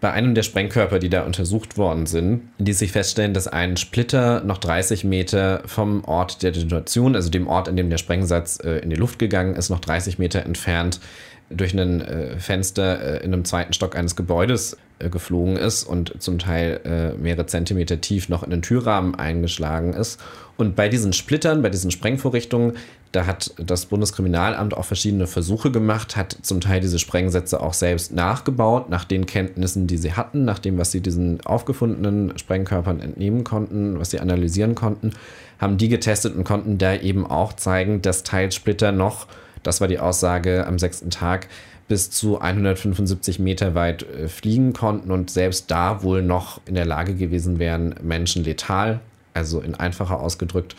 bei 0.01 0.11
einem 0.11 0.33
der 0.33 0.43
Sprengkörper, 0.43 0.97
die 0.97 1.09
da 1.09 1.25
untersucht 1.25 1.77
worden 1.77 2.07
sind, 2.07 2.49
ließ 2.57 2.79
sich 2.79 2.91
feststellen, 2.91 3.35
dass 3.35 3.47
ein 3.47 3.77
Splitter 3.77 4.43
noch 4.43 4.57
30 4.57 5.03
Meter 5.03 5.61
vom 5.67 6.03
Ort 6.05 6.41
der 6.41 6.51
Detonation, 6.51 7.15
also 7.15 7.29
dem 7.29 7.47
Ort, 7.47 7.69
an 7.69 7.77
dem 7.77 7.91
der 7.91 7.97
Sprengsatz 7.99 8.59
äh, 8.63 8.79
in 8.79 8.89
die 8.89 8.95
Luft 8.95 9.19
gegangen 9.19 9.55
ist, 9.55 9.69
noch 9.69 9.79
30 9.79 10.17
Meter 10.17 10.43
entfernt 10.43 10.99
durch 11.49 11.73
ein 11.73 12.01
äh, 12.01 12.39
Fenster 12.39 13.21
äh, 13.21 13.23
in 13.23 13.33
einem 13.33 13.45
zweiten 13.45 13.73
Stock 13.73 13.95
eines 13.95 14.15
Gebäudes 14.15 14.77
äh, 14.99 15.09
geflogen 15.09 15.55
ist 15.55 15.83
und 15.83 16.21
zum 16.21 16.39
Teil 16.39 17.15
mehrere 17.19 17.45
Zentimeter 17.45 18.01
tief 18.01 18.29
noch 18.29 18.43
in 18.43 18.49
den 18.49 18.61
Türrahmen 18.61 19.15
eingeschlagen 19.15 19.93
ist. 19.93 20.19
Und 20.57 20.75
bei 20.75 20.89
diesen 20.89 21.13
Splittern, 21.13 21.61
bei 21.61 21.69
diesen 21.69 21.91
Sprengvorrichtungen, 21.91 22.73
da 23.11 23.25
hat 23.25 23.53
das 23.57 23.85
Bundeskriminalamt 23.85 24.75
auch 24.75 24.85
verschiedene 24.85 25.27
Versuche 25.27 25.71
gemacht, 25.71 26.17
hat 26.17 26.37
zum 26.41 26.59
Teil 26.59 26.81
diese 26.81 26.99
Sprengsätze 26.99 27.61
auch 27.61 27.73
selbst 27.73 28.11
nachgebaut, 28.11 28.89
nach 28.89 29.05
den 29.05 29.25
Kenntnissen, 29.25 29.87
die 29.87 29.97
sie 29.97 30.13
hatten, 30.13 30.45
nach 30.45 30.59
dem, 30.59 30.77
was 30.77 30.91
sie 30.91 31.01
diesen 31.01 31.45
aufgefundenen 31.45 32.37
Sprengkörpern 32.37 32.99
entnehmen 32.99 33.43
konnten, 33.43 33.99
was 33.99 34.11
sie 34.11 34.19
analysieren 34.19 34.75
konnten, 34.75 35.11
haben 35.59 35.77
die 35.77 35.89
getestet 35.89 36.35
und 36.35 36.43
konnten 36.43 36.77
da 36.77 36.95
eben 36.95 37.25
auch 37.25 37.53
zeigen, 37.53 38.01
dass 38.01 38.23
Teilsplitter 38.23 38.91
noch, 38.91 39.27
das 39.67 39.81
war 39.81 39.89
die 39.89 39.99
Aussage 39.99 40.65
am 40.65 40.79
sechsten 40.79 41.09
Tag, 41.09 41.49
bis 41.89 42.09
zu 42.09 42.39
175 42.39 43.37
Meter 43.39 43.75
weit 43.75 44.03
äh, 44.03 44.29
fliegen 44.29 44.71
konnten 44.71 45.11
und 45.11 45.29
selbst 45.29 45.69
da 45.69 46.03
wohl 46.03 46.21
noch 46.21 46.61
in 46.65 46.75
der 46.75 46.85
Lage 46.85 47.15
gewesen 47.15 47.59
wären, 47.59 47.95
Menschen 48.01 48.45
letal, 48.45 49.01
also 49.33 49.59
in 49.59 49.75
einfacher 49.75 50.21
ausgedrückt, 50.21 50.77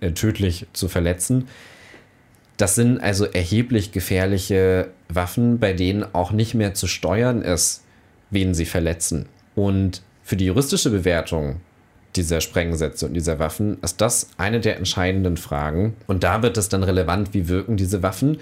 äh, 0.00 0.12
tödlich 0.12 0.66
zu 0.72 0.88
verletzen. 0.88 1.48
Das 2.56 2.74
sind 2.74 2.98
also 2.98 3.26
erheblich 3.26 3.92
gefährliche 3.92 4.88
Waffen, 5.10 5.58
bei 5.58 5.74
denen 5.74 6.06
auch 6.14 6.32
nicht 6.32 6.54
mehr 6.54 6.72
zu 6.72 6.86
steuern 6.86 7.42
ist, 7.42 7.84
wen 8.30 8.54
sie 8.54 8.64
verletzen. 8.66 9.26
Und 9.54 10.00
für 10.24 10.36
die 10.36 10.46
juristische 10.46 10.88
Bewertung 10.88 11.60
dieser 12.16 12.40
Sprengsätze 12.40 13.06
und 13.06 13.14
dieser 13.14 13.38
Waffen 13.38 13.78
ist 13.82 14.00
das 14.00 14.28
eine 14.36 14.60
der 14.60 14.76
entscheidenden 14.76 15.36
Fragen. 15.36 15.94
Und 16.06 16.24
da 16.24 16.42
wird 16.42 16.56
es 16.56 16.68
dann 16.68 16.82
relevant, 16.82 17.34
wie 17.34 17.48
wirken 17.48 17.76
diese 17.76 18.02
Waffen. 18.02 18.38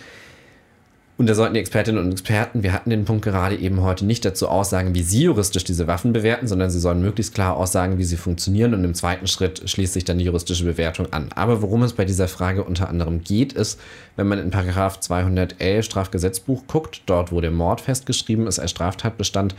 Und 1.18 1.28
da 1.28 1.34
sollten 1.34 1.54
die 1.54 1.60
Expertinnen 1.60 2.04
und 2.04 2.12
Experten, 2.12 2.62
wir 2.62 2.72
hatten 2.72 2.90
den 2.90 3.04
Punkt 3.04 3.24
gerade 3.24 3.56
eben 3.56 3.82
heute, 3.82 4.06
nicht 4.06 4.24
dazu 4.24 4.48
aussagen, 4.48 4.94
wie 4.94 5.02
sie 5.02 5.22
juristisch 5.22 5.64
diese 5.64 5.88
Waffen 5.88 6.12
bewerten, 6.12 6.46
sondern 6.46 6.70
sie 6.70 6.78
sollen 6.78 7.02
möglichst 7.02 7.34
klar 7.34 7.56
aussagen, 7.56 7.98
wie 7.98 8.04
sie 8.04 8.16
funktionieren. 8.16 8.72
Und 8.72 8.84
im 8.84 8.94
zweiten 8.94 9.26
Schritt 9.26 9.68
schließt 9.68 9.94
sich 9.94 10.04
dann 10.04 10.18
die 10.18 10.24
juristische 10.26 10.64
Bewertung 10.64 11.12
an. 11.12 11.30
Aber 11.34 11.60
worum 11.60 11.82
es 11.82 11.92
bei 11.92 12.04
dieser 12.04 12.28
Frage 12.28 12.62
unter 12.62 12.88
anderem 12.88 13.24
geht, 13.24 13.52
ist, 13.52 13.80
wenn 14.14 14.28
man 14.28 14.38
in 14.38 14.50
Paragraph 14.50 15.00
211 15.00 15.84
Strafgesetzbuch 15.84 16.62
guckt, 16.68 17.02
dort 17.06 17.32
wo 17.32 17.40
der 17.40 17.50
Mord 17.50 17.80
festgeschrieben 17.80 18.46
ist 18.46 18.60
als 18.60 18.70
Straftatbestand, 18.70 19.56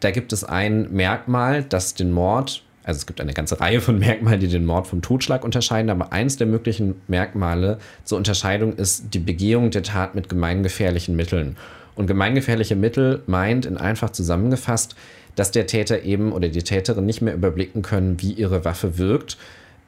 da 0.00 0.10
gibt 0.10 0.32
es 0.32 0.42
ein 0.42 0.90
Merkmal, 0.90 1.64
das 1.64 1.92
den 1.94 2.12
Mord 2.12 2.62
also 2.84 2.98
es 2.98 3.06
gibt 3.06 3.20
eine 3.20 3.32
ganze 3.32 3.60
Reihe 3.60 3.80
von 3.80 3.98
Merkmalen, 4.00 4.40
die 4.40 4.48
den 4.48 4.64
Mord 4.64 4.86
vom 4.86 5.02
Totschlag 5.02 5.44
unterscheiden, 5.44 5.90
aber 5.90 6.12
eins 6.12 6.36
der 6.36 6.46
möglichen 6.46 6.94
Merkmale 7.08 7.78
zur 8.04 8.18
Unterscheidung 8.18 8.74
ist 8.74 9.14
die 9.14 9.18
Begehung 9.18 9.70
der 9.70 9.82
Tat 9.82 10.14
mit 10.14 10.28
gemeingefährlichen 10.28 11.16
Mitteln. 11.16 11.56
Und 11.94 12.06
gemeingefährliche 12.06 12.76
Mittel 12.76 13.22
meint 13.26 13.66
in 13.66 13.76
einfach 13.76 14.10
zusammengefasst, 14.10 14.96
dass 15.34 15.50
der 15.50 15.66
Täter 15.66 16.02
eben 16.02 16.32
oder 16.32 16.48
die 16.48 16.62
Täterin 16.62 17.06
nicht 17.06 17.22
mehr 17.22 17.34
überblicken 17.34 17.82
können, 17.82 18.20
wie 18.20 18.32
ihre 18.32 18.64
Waffe 18.64 18.98
wirkt. 18.98 19.36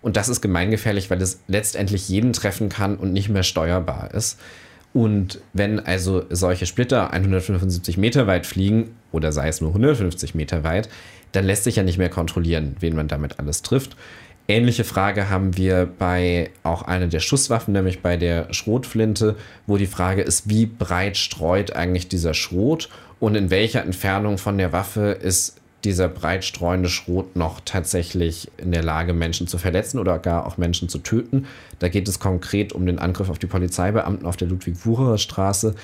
Und 0.02 0.16
das 0.16 0.28
ist 0.28 0.40
gemeingefährlich, 0.40 1.10
weil 1.10 1.20
es 1.22 1.40
letztendlich 1.48 2.08
jeden 2.08 2.32
treffen 2.32 2.68
kann 2.68 2.96
und 2.96 3.12
nicht 3.12 3.30
mehr 3.30 3.42
steuerbar 3.42 4.12
ist. 4.12 4.38
Und 4.92 5.40
wenn 5.52 5.80
also 5.80 6.24
solche 6.30 6.66
Splitter 6.66 7.12
175 7.12 7.96
Meter 7.96 8.26
weit 8.26 8.46
fliegen 8.46 8.94
oder 9.12 9.32
sei 9.32 9.48
es 9.48 9.60
nur 9.60 9.70
150 9.70 10.34
Meter 10.34 10.62
weit, 10.62 10.88
dann 11.34 11.44
lässt 11.44 11.64
sich 11.64 11.76
ja 11.76 11.82
nicht 11.82 11.98
mehr 11.98 12.08
kontrollieren, 12.08 12.76
wen 12.80 12.96
man 12.96 13.08
damit 13.08 13.38
alles 13.38 13.62
trifft. 13.62 13.96
Ähnliche 14.46 14.84
Frage 14.84 15.30
haben 15.30 15.56
wir 15.56 15.88
bei 15.98 16.50
auch 16.62 16.82
einer 16.82 17.06
der 17.06 17.20
Schusswaffen, 17.20 17.72
nämlich 17.72 18.02
bei 18.02 18.18
der 18.18 18.52
Schrotflinte, 18.52 19.36
wo 19.66 19.78
die 19.78 19.86
Frage 19.86 20.20
ist, 20.20 20.50
wie 20.50 20.66
breit 20.66 21.16
streut 21.16 21.74
eigentlich 21.74 22.08
dieser 22.08 22.34
Schrot 22.34 22.90
und 23.20 23.36
in 23.36 23.48
welcher 23.48 23.82
Entfernung 23.82 24.36
von 24.36 24.58
der 24.58 24.72
Waffe 24.72 25.12
ist 25.12 25.56
dieser 25.84 26.08
breit 26.08 26.44
streuende 26.44 26.88
Schrot 26.88 27.36
noch 27.36 27.60
tatsächlich 27.64 28.50
in 28.56 28.72
der 28.72 28.82
Lage, 28.82 29.12
Menschen 29.12 29.46
zu 29.46 29.58
verletzen 29.58 29.98
oder 29.98 30.18
gar 30.18 30.46
auch 30.46 30.56
Menschen 30.56 30.88
zu 30.88 30.98
töten. 30.98 31.46
Da 31.78 31.88
geht 31.88 32.08
es 32.08 32.18
konkret 32.18 32.72
um 32.72 32.86
den 32.86 32.98
Angriff 32.98 33.28
auf 33.28 33.38
die 33.38 33.46
Polizeibeamten 33.46 34.26
auf 34.26 34.36
der 34.36 34.48
Ludwig-Wucherer-Straße. 34.48 35.74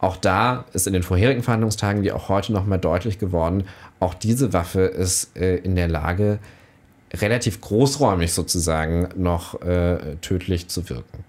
Auch 0.00 0.16
da 0.16 0.64
ist 0.72 0.86
in 0.86 0.92
den 0.92 1.02
vorherigen 1.02 1.42
Verhandlungstagen, 1.42 2.02
wie 2.02 2.12
auch 2.12 2.28
heute 2.28 2.52
nochmal 2.52 2.78
deutlich 2.78 3.18
geworden, 3.18 3.64
auch 3.98 4.14
diese 4.14 4.52
Waffe 4.52 4.80
ist 4.80 5.36
äh, 5.36 5.56
in 5.56 5.76
der 5.76 5.88
Lage, 5.88 6.38
relativ 7.12 7.60
großräumig 7.60 8.32
sozusagen 8.32 9.08
noch 9.16 9.60
äh, 9.62 10.16
tödlich 10.20 10.68
zu 10.68 10.88
wirken. 10.88 11.24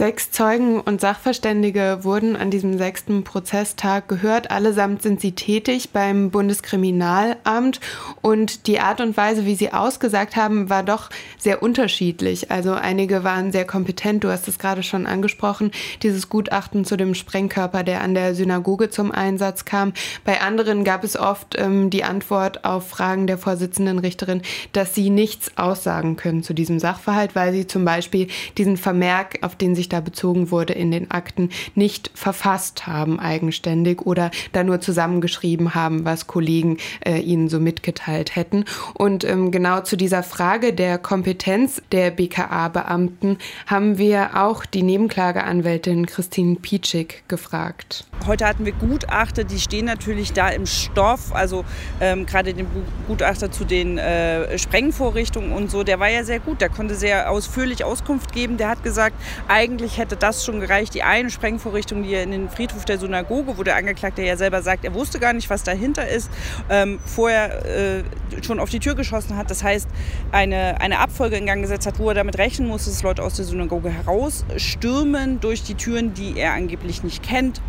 Sechs 0.00 0.30
Zeugen 0.30 0.80
und 0.80 1.02
Sachverständige 1.02 1.98
wurden 2.04 2.34
an 2.34 2.50
diesem 2.50 2.78
sechsten 2.78 3.22
Prozesstag 3.22 4.08
gehört. 4.08 4.50
Allesamt 4.50 5.02
sind 5.02 5.20
sie 5.20 5.32
tätig 5.32 5.90
beim 5.90 6.30
Bundeskriminalamt 6.30 7.80
und 8.22 8.66
die 8.66 8.80
Art 8.80 9.02
und 9.02 9.18
Weise, 9.18 9.44
wie 9.44 9.56
sie 9.56 9.74
ausgesagt 9.74 10.36
haben, 10.36 10.70
war 10.70 10.82
doch 10.84 11.10
sehr 11.36 11.62
unterschiedlich. 11.62 12.50
Also 12.50 12.72
einige 12.72 13.24
waren 13.24 13.52
sehr 13.52 13.66
kompetent, 13.66 14.24
du 14.24 14.30
hast 14.30 14.48
es 14.48 14.58
gerade 14.58 14.82
schon 14.82 15.04
angesprochen, 15.04 15.70
dieses 16.02 16.30
Gutachten 16.30 16.86
zu 16.86 16.96
dem 16.96 17.14
Sprengkörper, 17.14 17.82
der 17.82 18.00
an 18.00 18.14
der 18.14 18.34
Synagoge 18.34 18.88
zum 18.88 19.12
Einsatz 19.12 19.66
kam. 19.66 19.92
Bei 20.24 20.40
anderen 20.40 20.82
gab 20.82 21.04
es 21.04 21.14
oft 21.14 21.58
ähm, 21.58 21.90
die 21.90 22.04
Antwort 22.04 22.64
auf 22.64 22.88
Fragen 22.88 23.26
der 23.26 23.36
Vorsitzenden 23.36 23.98
Richterin, 23.98 24.40
dass 24.72 24.94
sie 24.94 25.10
nichts 25.10 25.58
aussagen 25.58 26.16
können 26.16 26.42
zu 26.42 26.54
diesem 26.54 26.78
Sachverhalt, 26.78 27.34
weil 27.34 27.52
sie 27.52 27.66
zum 27.66 27.84
Beispiel 27.84 28.28
diesen 28.56 28.78
Vermerk, 28.78 29.40
auf 29.42 29.56
den 29.56 29.74
sich 29.74 29.89
da 29.92 30.00
bezogen 30.00 30.50
wurde 30.50 30.72
in 30.72 30.90
den 30.90 31.10
Akten, 31.10 31.50
nicht 31.74 32.10
verfasst 32.14 32.86
haben 32.86 33.20
eigenständig 33.20 34.02
oder 34.02 34.30
da 34.52 34.64
nur 34.64 34.80
zusammengeschrieben 34.80 35.74
haben, 35.74 36.04
was 36.04 36.26
Kollegen 36.26 36.78
äh, 37.04 37.18
ihnen 37.18 37.48
so 37.48 37.60
mitgeteilt 37.60 38.36
hätten. 38.36 38.64
Und 38.94 39.24
ähm, 39.24 39.50
genau 39.50 39.80
zu 39.80 39.96
dieser 39.96 40.22
Frage 40.22 40.72
der 40.72 40.98
Kompetenz 40.98 41.82
der 41.92 42.10
BKA-Beamten 42.10 43.38
haben 43.66 43.98
wir 43.98 44.30
auch 44.36 44.64
die 44.64 44.82
Nebenklageanwältin 44.82 46.06
Christine 46.06 46.56
Pietschik 46.56 47.24
gefragt. 47.28 48.04
Heute 48.26 48.46
hatten 48.46 48.66
wir 48.66 48.72
Gutachter, 48.72 49.44
die 49.44 49.58
stehen 49.58 49.86
natürlich 49.86 50.32
da 50.32 50.50
im 50.50 50.66
Stoff, 50.66 51.34
also 51.34 51.64
ähm, 52.00 52.26
gerade 52.26 52.52
den 52.52 52.66
Gutachter 53.06 53.50
zu 53.50 53.64
den 53.64 53.98
äh, 53.98 54.58
Sprengvorrichtungen 54.58 55.52
und 55.52 55.70
so, 55.70 55.82
der 55.82 55.98
war 56.00 56.08
ja 56.08 56.22
sehr 56.24 56.40
gut, 56.40 56.60
der 56.60 56.68
konnte 56.68 56.94
sehr 56.94 57.30
ausführlich 57.30 57.84
Auskunft 57.84 58.32
geben. 58.32 58.56
Der 58.56 58.68
hat 58.68 58.82
gesagt, 58.82 59.16
eigentlich 59.48 59.79
eigentlich 59.80 59.96
hätte 59.96 60.16
das 60.16 60.44
schon 60.44 60.60
gereicht. 60.60 60.94
Die 60.94 61.02
eine 61.02 61.30
Sprengvorrichtung, 61.30 62.02
die 62.02 62.12
er 62.12 62.22
in 62.22 62.32
den 62.32 62.50
Friedhof 62.50 62.84
der 62.84 62.98
Synagoge, 62.98 63.56
wo 63.56 63.62
der 63.62 63.76
Angeklagte 63.76 64.22
ja 64.22 64.36
selber 64.36 64.62
sagt, 64.62 64.84
er 64.84 64.92
wusste 64.92 65.18
gar 65.18 65.32
nicht, 65.32 65.48
was 65.48 65.62
dahinter 65.62 66.06
ist, 66.06 66.30
ähm, 66.68 67.00
vorher 67.04 67.64
äh, 67.64 68.02
schon 68.44 68.60
auf 68.60 68.68
die 68.68 68.78
Tür 68.78 68.94
geschossen 68.94 69.36
hat. 69.36 69.50
Das 69.50 69.62
heißt, 69.62 69.88
eine, 70.32 70.80
eine 70.80 70.98
Abfolge 70.98 71.36
in 71.36 71.46
Gang 71.46 71.62
gesetzt 71.62 71.86
hat, 71.86 71.98
wo 71.98 72.10
er 72.10 72.14
damit 72.14 72.36
rechnen 72.36 72.68
muss, 72.68 72.84
dass 72.84 73.02
Leute 73.02 73.22
aus 73.22 73.34
der 73.34 73.46
Synagoge 73.46 73.88
herausstürmen 73.88 75.40
durch 75.40 75.62
die 75.62 75.74
Türen, 75.74 76.12
die 76.12 76.36
er 76.36 76.52
angeblich 76.52 77.02
nicht 77.02 77.22
kennt 77.22 77.62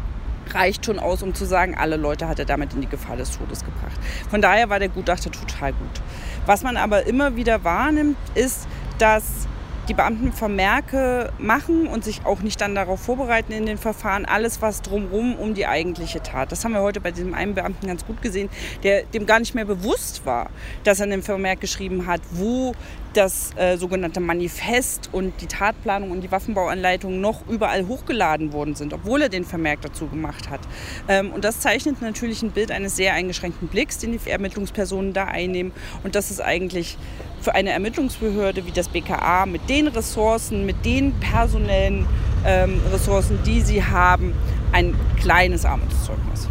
reicht 0.54 0.86
schon 0.86 1.00
aus, 1.00 1.24
um 1.24 1.34
zu 1.34 1.46
sagen, 1.46 1.78
alle 1.78 1.96
Leute 1.96 2.28
hat 2.28 2.38
er 2.38 2.44
damit 2.44 2.74
in 2.74 2.82
die 2.82 2.90
Gefahr 2.90 3.16
des 3.16 3.38
Todes 3.38 3.64
gebracht. 3.64 3.98
Von 4.30 4.42
daher 4.42 4.70
war 4.70 4.80
der 4.80 4.90
Gutachter 4.90 5.32
total 5.32 5.72
gut. 5.72 6.02
Was 6.46 6.62
man 6.62 6.76
aber 6.76 7.06
immer 7.06 7.38
wieder 7.38 7.64
wahrnimmt, 7.64 8.18
ist, 8.36 8.68
dass 8.98 9.48
die 9.88 9.94
Beamten 9.94 10.32
Vermerke 10.32 11.32
machen 11.40 11.88
und 11.88 12.04
sich 12.04 12.26
auch 12.26 12.42
nicht 12.42 12.62
dann 12.62 12.76
darauf 12.76 13.00
vorbereiten 13.02 13.52
in 13.52 13.66
den 13.66 13.78
Verfahren, 13.78 14.26
alles 14.26 14.62
was 14.62 14.82
drumherum 14.82 15.36
um 15.36 15.54
die 15.54 15.66
eigentliche 15.66 16.22
Tat. 16.22 16.52
Das 16.52 16.64
haben 16.64 16.74
wir 16.74 16.82
heute 16.82 17.02
bei 17.02 17.12
diesem 17.12 17.34
einen 17.34 17.56
Beamten 17.56 17.88
ganz 17.88 18.06
gut 18.06 18.22
gesehen, 18.22 18.50
der 18.84 19.04
dem 19.04 19.26
gar 19.26 19.40
nicht 19.40 19.56
mehr 19.56 19.66
bewusst 19.66 20.26
war, 20.26 20.50
dass 20.84 21.00
er 21.00 21.06
in 21.06 21.12
dem 21.12 21.24
Vermerk 21.24 21.62
geschrieben 21.62 22.06
hat, 22.06 22.22
wo 22.32 22.74
das 23.14 23.52
äh, 23.56 23.78
sogenannte 23.78 24.20
Manifest 24.20 25.10
und 25.12 25.34
die 25.42 25.48
Tatplanung 25.48 26.12
und 26.12 26.22
die 26.22 26.32
Waffenbauanleitung 26.32 27.20
noch 27.20 27.48
überall 27.48 27.88
hochgeladen 27.88 28.54
worden 28.54 28.76
sind, 28.76 28.94
obwohl 28.94 29.22
er 29.22 29.30
den 29.30 29.44
Vermerk 29.44 29.82
dazu 29.82 30.08
gemacht 30.08 30.50
hat. 30.50 30.62
Ähm, 31.08 31.32
und 31.32 31.44
das 31.44 31.60
zeichnet 31.60 32.02
natürlich 32.02 32.42
ein 32.42 32.52
Bild 32.52 32.72
eines 32.72 32.96
sehr 32.96 33.14
eingeschränkten 33.14 33.68
Blicks, 33.68 33.98
den 33.98 34.12
die 34.12 34.30
Ermittlungspersonen 34.30 35.14
da 35.14 35.26
einnehmen. 35.26 35.72
Und 36.04 36.16
das 36.16 36.32
ist 36.32 36.42
eigentlich 36.42 36.98
für 37.42 37.56
eine 37.56 37.72
Ermittlungsbehörde 37.72 38.66
wie 38.66 38.72
das 38.72 38.88
BKA 38.88 39.46
mit 39.46 39.70
den 39.70 39.88
Ressourcen, 39.88 40.66
mit 40.66 40.86
den 40.86 41.14
personellen 41.20 42.06
ähm, 42.46 42.80
Ressourcen, 42.92 43.40
die 43.46 43.62
sie 43.62 43.84
haben, 43.84 44.34
ein 44.72 44.96
kleines 45.20 45.66
Armutszeugnis. 45.66 46.48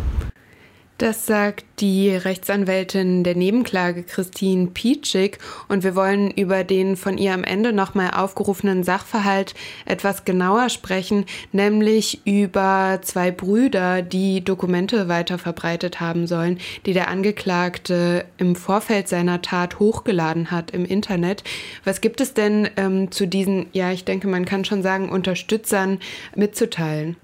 Das 1.00 1.25
sagt 1.25 1.64
die 1.78 2.11
Rechtsanwältin 2.11 3.25
der 3.25 3.35
Nebenklage 3.35 4.02
Christine 4.02 4.66
Pietschik 4.66 5.38
und 5.66 5.83
wir 5.83 5.97
wollen 5.97 6.30
über 6.30 6.62
den 6.62 6.95
von 6.95 7.16
ihr 7.16 7.33
am 7.33 7.42
Ende 7.42 7.73
nochmal 7.73 8.11
aufgerufenen 8.11 8.85
Sachverhalt 8.85 9.54
etwas 9.87 10.26
genauer 10.26 10.69
sprechen, 10.69 11.25
nämlich 11.52 12.21
über 12.26 12.99
zwei 13.00 13.30
Brüder, 13.30 14.02
die 14.02 14.45
Dokumente 14.45 15.09
weiter 15.09 15.38
verbreitet 15.38 16.00
haben 16.00 16.26
sollen, 16.26 16.59
die 16.85 16.92
der 16.92 17.09
Angeklagte 17.09 18.26
im 18.37 18.54
Vorfeld 18.54 19.09
seiner 19.09 19.40
Tat 19.40 19.78
hochgeladen 19.78 20.50
hat 20.50 20.73
im 20.73 20.85
Internet. 20.85 21.45
Was 21.83 22.02
gibt 22.02 22.21
es 22.21 22.35
denn 22.35 22.69
ähm, 22.76 23.11
zu 23.11 23.26
diesen, 23.26 23.69
ja, 23.73 23.90
ich 23.90 24.04
denke, 24.04 24.28
man 24.28 24.45
kann 24.45 24.66
schon 24.66 24.83
sagen, 24.83 25.09
Unterstützern 25.09 25.99
mitzuteilen? 26.37 27.16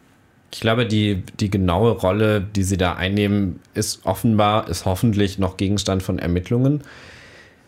Ich 0.56 0.60
glaube, 0.60 0.86
die, 0.86 1.22
die 1.38 1.50
genaue 1.50 1.90
Rolle, 1.90 2.40
die 2.40 2.62
sie 2.62 2.78
da 2.78 2.94
einnehmen, 2.94 3.60
ist 3.74 4.06
offenbar, 4.06 4.70
ist 4.70 4.86
hoffentlich 4.86 5.38
noch 5.38 5.58
Gegenstand 5.58 6.02
von 6.02 6.18
Ermittlungen. 6.18 6.80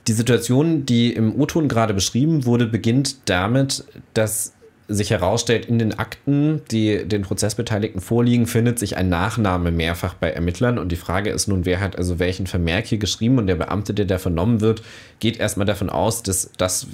Die 0.07 0.15
Situation, 0.15 0.87
die 0.87 1.13
im 1.13 1.39
O-Ton 1.39 1.69
gerade 1.69 1.93
beschrieben 1.93 2.47
wurde, 2.47 2.65
beginnt 2.65 3.29
damit, 3.29 3.85
dass 4.15 4.55
sich 4.89 5.11
herausstellt, 5.11 5.67
in 5.67 5.79
den 5.79 5.99
Akten, 5.99 6.63
die 6.71 7.07
den 7.07 7.21
Prozessbeteiligten 7.21 8.01
vorliegen, 8.01 8.47
findet 8.47 8.79
sich 8.79 8.97
ein 8.97 9.11
Nachname 9.11 9.71
mehrfach 9.71 10.15
bei 10.15 10.31
Ermittlern. 10.31 10.79
Und 10.79 10.91
die 10.91 10.97
Frage 10.97 11.29
ist 11.29 11.47
nun, 11.47 11.67
wer 11.67 11.81
hat 11.81 11.99
also 11.99 12.19
welchen 12.19 12.47
Vermerk 12.47 12.87
hier 12.87 12.97
geschrieben? 12.97 13.37
Und 13.37 13.49
der 13.49 13.57
Beamte, 13.57 13.93
der 13.93 14.07
da 14.07 14.17
vernommen 14.17 14.63
wird, 14.63 14.83
geht 15.21 15.39
erstmal 15.39 15.67
davon 15.67 15.91
aus, 15.91 16.23
dass 16.23 16.51
das, 16.57 16.87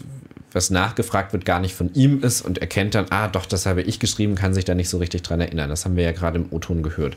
was 0.55 0.71
nachgefragt 0.71 1.33
wird, 1.33 1.45
gar 1.45 1.61
nicht 1.61 1.75
von 1.75 1.93
ihm 1.95 2.23
ist 2.23 2.43
und 2.43 2.59
erkennt 2.59 2.95
dann, 2.95 3.07
ah, 3.11 3.29
doch, 3.29 3.45
das 3.45 3.67
habe 3.67 3.83
ich 3.83 4.01
geschrieben, 4.01 4.35
kann 4.35 4.55
sich 4.55 4.65
da 4.65 4.75
nicht 4.75 4.89
so 4.89 4.99
richtig 4.99 5.23
dran 5.23 5.41
erinnern. 5.41 5.69
Das 5.69 5.85
haben 5.85 5.97
wir 5.97 6.05
ja 6.05 6.13
gerade 6.13 6.39
im 6.39 6.47
O-Ton 6.51 6.83
gehört. 6.83 7.17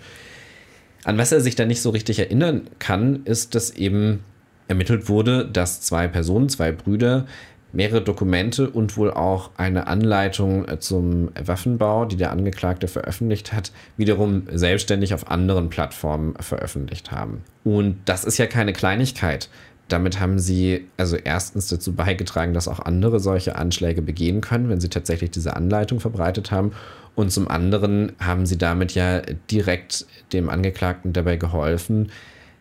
An 1.04 1.18
was 1.18 1.32
er 1.32 1.40
sich 1.40 1.56
da 1.56 1.66
nicht 1.66 1.82
so 1.82 1.92
richtig 1.92 2.20
erinnern 2.20 2.68
kann, 2.80 3.24
ist, 3.26 3.56
dass 3.56 3.72
eben 3.72 4.24
ermittelt 4.68 5.08
wurde, 5.08 5.46
dass 5.46 5.82
zwei 5.82 6.08
Personen, 6.08 6.50
zwei 6.50 6.72
Brüder, 6.72 7.26
mehrere 7.74 8.02
Dokumente 8.02 8.70
und 8.70 8.98
wohl 8.98 9.12
auch 9.12 9.52
eine 9.58 9.88
Anleitung 9.88 10.66
zum 10.80 11.30
Waffenbau, 11.40 12.06
die 12.06 12.16
der 12.16 12.32
Angeklagte 12.32 12.88
veröffentlicht 12.88 13.54
hat, 13.54 13.72
wiederum 13.98 14.44
selbstständig 14.52 15.14
auf 15.14 15.30
anderen 15.30 15.70
Plattformen 15.70 16.34
veröffentlicht 16.40 17.12
haben. 17.12 17.44
Und 17.64 17.98
das 18.06 18.24
ist 18.24 18.38
ja 18.38 18.48
keine 18.48 18.74
Kleinigkeit. 18.74 19.50
Damit 19.88 20.20
haben 20.20 20.38
sie 20.38 20.86
also 20.98 21.16
erstens 21.16 21.68
dazu 21.68 21.94
beigetragen, 21.94 22.54
dass 22.54 22.68
auch 22.68 22.80
andere 22.80 23.20
solche 23.20 23.56
Anschläge 23.56 24.02
begehen 24.02 24.42
können, 24.42 24.70
wenn 24.70 24.82
sie 24.82 24.90
tatsächlich 24.90 25.32
diese 25.32 25.56
Anleitung 25.56 26.00
verbreitet 26.00 26.52
haben. 26.52 26.74
Und 27.16 27.32
zum 27.32 27.48
anderen 27.48 28.12
haben 28.20 28.46
sie 28.46 28.58
damit 28.58 28.94
ja 28.94 29.22
direkt 29.50 30.06
dem 30.34 30.50
Angeklagten 30.50 31.14
dabei 31.14 31.38
geholfen, 31.38 32.12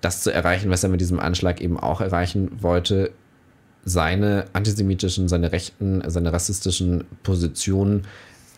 das 0.00 0.22
zu 0.22 0.32
erreichen, 0.32 0.70
was 0.70 0.84
er 0.84 0.90
mit 0.90 1.00
diesem 1.00 1.18
Anschlag 1.18 1.60
eben 1.60 1.78
auch 1.78 2.00
erreichen 2.00 2.62
wollte, 2.62 3.10
seine 3.84 4.46
antisemitischen, 4.52 5.28
seine 5.28 5.52
rechten, 5.52 6.02
seine 6.06 6.32
rassistischen 6.32 7.04
Positionen 7.22 8.02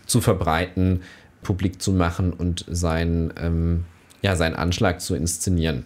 zu 0.06 0.20
verbreiten, 0.20 1.02
publik 1.42 1.80
zu 1.80 1.92
machen 1.92 2.32
und 2.32 2.64
sein, 2.68 3.32
ähm, 3.40 3.84
ja, 4.22 4.36
seinen 4.36 4.56
Anschlag 4.56 5.00
zu 5.00 5.14
inszenieren. 5.14 5.84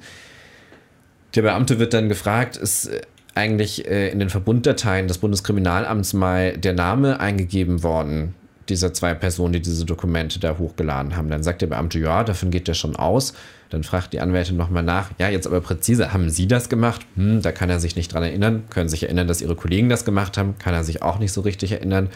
Der 1.35 1.43
Beamte 1.43 1.79
wird 1.79 1.95
dann 1.95 2.09
gefragt, 2.09 2.57
ist 2.57 2.91
eigentlich 3.35 3.89
äh, 3.89 4.11
in 4.11 4.19
den 4.19 4.29
Verbunddateien 4.31 5.09
des 5.09 5.19
Bundeskriminalamts 5.19 6.13
mal 6.13 6.57
der 6.57 6.75
Name 6.75 7.21
eingegeben 7.21 7.83
worden 7.83 8.35
dieser 8.69 8.93
zwei 8.93 9.15
Personen, 9.15 9.53
die 9.53 9.61
diese 9.61 9.85
Dokumente 9.85 10.39
da 10.39 10.59
hochgeladen 10.59 11.17
haben. 11.17 11.29
Dann 11.29 11.43
sagt 11.43 11.63
der 11.63 11.67
Beamte, 11.67 11.99
ja, 11.99 12.25
davon 12.25 12.51
geht 12.51 12.69
der 12.69 12.75
schon 12.75 12.97
aus. 12.97 13.35
Dann 13.71 13.85
fragt 13.85 14.13
die 14.13 14.21
Anwältin 14.21 14.57
nochmal 14.57 14.83
nach, 14.83 15.11
ja, 15.19 15.29
jetzt 15.29 15.47
aber 15.47 15.61
präzise, 15.61 16.13
haben 16.13 16.29
Sie 16.31 16.47
das 16.47 16.69
gemacht? 16.69 17.07
Hm, 17.17 17.43
da 17.43 17.53
kann 17.53 17.71
er 17.71 17.81
sich 17.81 17.97
nicht 17.97 18.13
dran 18.13 18.23
erinnern. 18.23 18.65
Können 18.71 18.89
sich 18.89 19.05
erinnern, 19.05 19.29
dass 19.29 19.41
Ihre 19.41 19.57
Kollegen 19.57 19.89
das 19.89 20.05
gemacht 20.05 20.37
haben? 20.37 20.57
Kann 20.59 20.75
er 20.75 20.85
sich 20.85 21.03
auch 21.03 21.19
nicht 21.19 21.33
so 21.33 21.41
richtig 21.41 21.73
erinnern. 21.73 22.09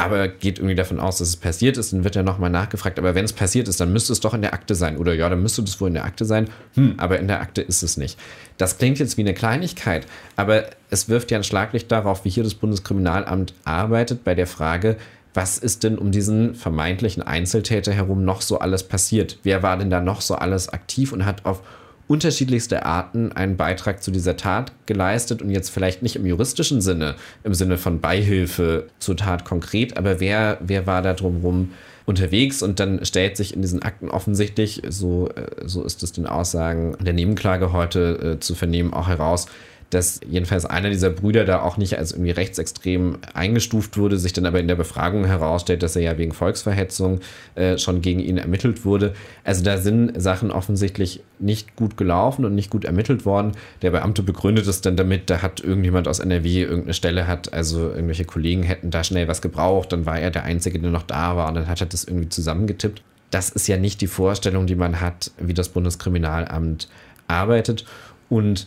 Aber 0.00 0.28
geht 0.28 0.58
irgendwie 0.58 0.76
davon 0.76 1.00
aus, 1.00 1.18
dass 1.18 1.28
es 1.28 1.36
passiert 1.36 1.76
ist. 1.76 1.92
Dann 1.92 2.04
wird 2.04 2.14
er 2.14 2.22
nochmal 2.22 2.50
nachgefragt, 2.50 3.00
aber 3.00 3.16
wenn 3.16 3.24
es 3.24 3.32
passiert 3.32 3.66
ist, 3.66 3.80
dann 3.80 3.92
müsste 3.92 4.12
es 4.12 4.20
doch 4.20 4.32
in 4.32 4.42
der 4.42 4.54
Akte 4.54 4.76
sein. 4.76 4.96
Oder 4.96 5.12
ja, 5.12 5.28
dann 5.28 5.42
müsste 5.42 5.62
das 5.62 5.80
wohl 5.80 5.88
in 5.88 5.94
der 5.94 6.04
Akte 6.04 6.24
sein. 6.24 6.48
Hm, 6.74 6.94
aber 6.98 7.18
in 7.18 7.26
der 7.26 7.40
Akte 7.40 7.62
ist 7.62 7.82
es 7.82 7.96
nicht. 7.96 8.18
Das 8.58 8.78
klingt 8.78 9.00
jetzt 9.00 9.16
wie 9.16 9.22
eine 9.22 9.34
Kleinigkeit, 9.34 10.06
aber 10.36 10.66
es 10.88 11.08
wirft 11.08 11.32
ja 11.32 11.38
ein 11.38 11.44
Schlaglicht 11.44 11.90
darauf, 11.90 12.24
wie 12.24 12.30
hier 12.30 12.44
das 12.44 12.54
Bundeskriminalamt 12.54 13.54
arbeitet 13.64 14.22
bei 14.22 14.36
der 14.36 14.46
Frage, 14.46 14.96
was 15.34 15.58
ist 15.58 15.84
denn 15.84 15.98
um 15.98 16.10
diesen 16.10 16.54
vermeintlichen 16.54 17.22
Einzeltäter 17.22 17.92
herum 17.92 18.24
noch 18.24 18.40
so 18.40 18.58
alles 18.58 18.82
passiert? 18.82 19.38
Wer 19.42 19.62
war 19.62 19.76
denn 19.76 19.90
da 19.90 20.00
noch 20.00 20.20
so 20.20 20.34
alles 20.34 20.68
aktiv 20.68 21.12
und 21.12 21.24
hat 21.24 21.44
auf 21.44 21.60
unterschiedlichste 22.08 22.84
Arten 22.84 23.32
einen 23.32 23.56
Beitrag 23.56 24.02
zu 24.02 24.10
dieser 24.10 24.36
Tat 24.36 24.72
geleistet 24.86 25.42
und 25.42 25.50
jetzt 25.50 25.68
vielleicht 25.68 26.02
nicht 26.02 26.16
im 26.16 26.26
juristischen 26.26 26.80
Sinne, 26.80 27.14
im 27.44 27.54
Sinne 27.54 27.76
von 27.76 28.00
Beihilfe 28.00 28.88
zur 28.98 29.16
Tat 29.16 29.44
konkret, 29.44 29.96
aber 29.96 30.18
wer, 30.18 30.58
wer 30.60 30.86
war 30.86 31.02
da 31.02 31.12
drumherum 31.12 31.72
unterwegs? 32.06 32.62
Und 32.62 32.80
dann 32.80 33.04
stellt 33.04 33.36
sich 33.36 33.54
in 33.54 33.60
diesen 33.60 33.82
Akten 33.82 34.08
offensichtlich, 34.08 34.82
so, 34.88 35.28
äh, 35.28 35.66
so 35.66 35.84
ist 35.84 36.02
es 36.02 36.12
den 36.12 36.26
Aussagen 36.26 36.96
der 36.98 37.12
Nebenklage 37.12 37.72
heute 37.72 38.36
äh, 38.36 38.40
zu 38.40 38.54
vernehmen, 38.54 38.94
auch 38.94 39.08
heraus, 39.08 39.46
dass 39.90 40.20
jedenfalls 40.28 40.66
einer 40.66 40.90
dieser 40.90 41.08
Brüder 41.08 41.44
da 41.44 41.62
auch 41.62 41.78
nicht 41.78 41.96
als 41.98 42.12
irgendwie 42.12 42.30
rechtsextrem 42.30 43.18
eingestuft 43.32 43.96
wurde, 43.96 44.18
sich 44.18 44.34
dann 44.34 44.44
aber 44.44 44.60
in 44.60 44.68
der 44.68 44.74
Befragung 44.74 45.24
herausstellt, 45.24 45.82
dass 45.82 45.96
er 45.96 46.02
ja 46.02 46.18
wegen 46.18 46.32
Volksverhetzung 46.32 47.20
äh, 47.54 47.78
schon 47.78 48.02
gegen 48.02 48.20
ihn 48.20 48.36
ermittelt 48.36 48.84
wurde. 48.84 49.14
Also 49.44 49.64
da 49.64 49.78
sind 49.78 50.20
Sachen 50.20 50.50
offensichtlich 50.50 51.22
nicht 51.38 51.74
gut 51.74 51.96
gelaufen 51.96 52.44
und 52.44 52.54
nicht 52.54 52.70
gut 52.70 52.84
ermittelt 52.84 53.24
worden. 53.24 53.52
Der 53.80 53.90
Beamte 53.90 54.22
begründet 54.22 54.66
es 54.66 54.82
dann 54.82 54.96
damit, 54.96 55.30
da 55.30 55.40
hat 55.40 55.60
irgendjemand 55.60 56.06
aus 56.06 56.18
NRW 56.18 56.62
irgendeine 56.62 56.94
Stelle 56.94 57.26
hat, 57.26 57.52
also 57.54 57.88
irgendwelche 57.88 58.26
Kollegen 58.26 58.64
hätten 58.64 58.90
da 58.90 59.04
schnell 59.04 59.26
was 59.26 59.40
gebraucht, 59.40 59.92
dann 59.92 60.04
war 60.04 60.18
er 60.18 60.30
der 60.30 60.44
Einzige, 60.44 60.78
der 60.78 60.90
noch 60.90 61.02
da 61.02 61.36
war 61.36 61.48
und 61.48 61.54
dann 61.54 61.68
hat 61.68 61.80
er 61.80 61.86
das 61.86 62.04
irgendwie 62.04 62.28
zusammengetippt. 62.28 63.02
Das 63.30 63.50
ist 63.50 63.68
ja 63.68 63.78
nicht 63.78 64.00
die 64.00 64.06
Vorstellung, 64.06 64.66
die 64.66 64.74
man 64.74 65.00
hat, 65.00 65.30
wie 65.38 65.54
das 65.54 65.68
Bundeskriminalamt 65.70 66.88
arbeitet. 67.26 67.84
Und 68.30 68.66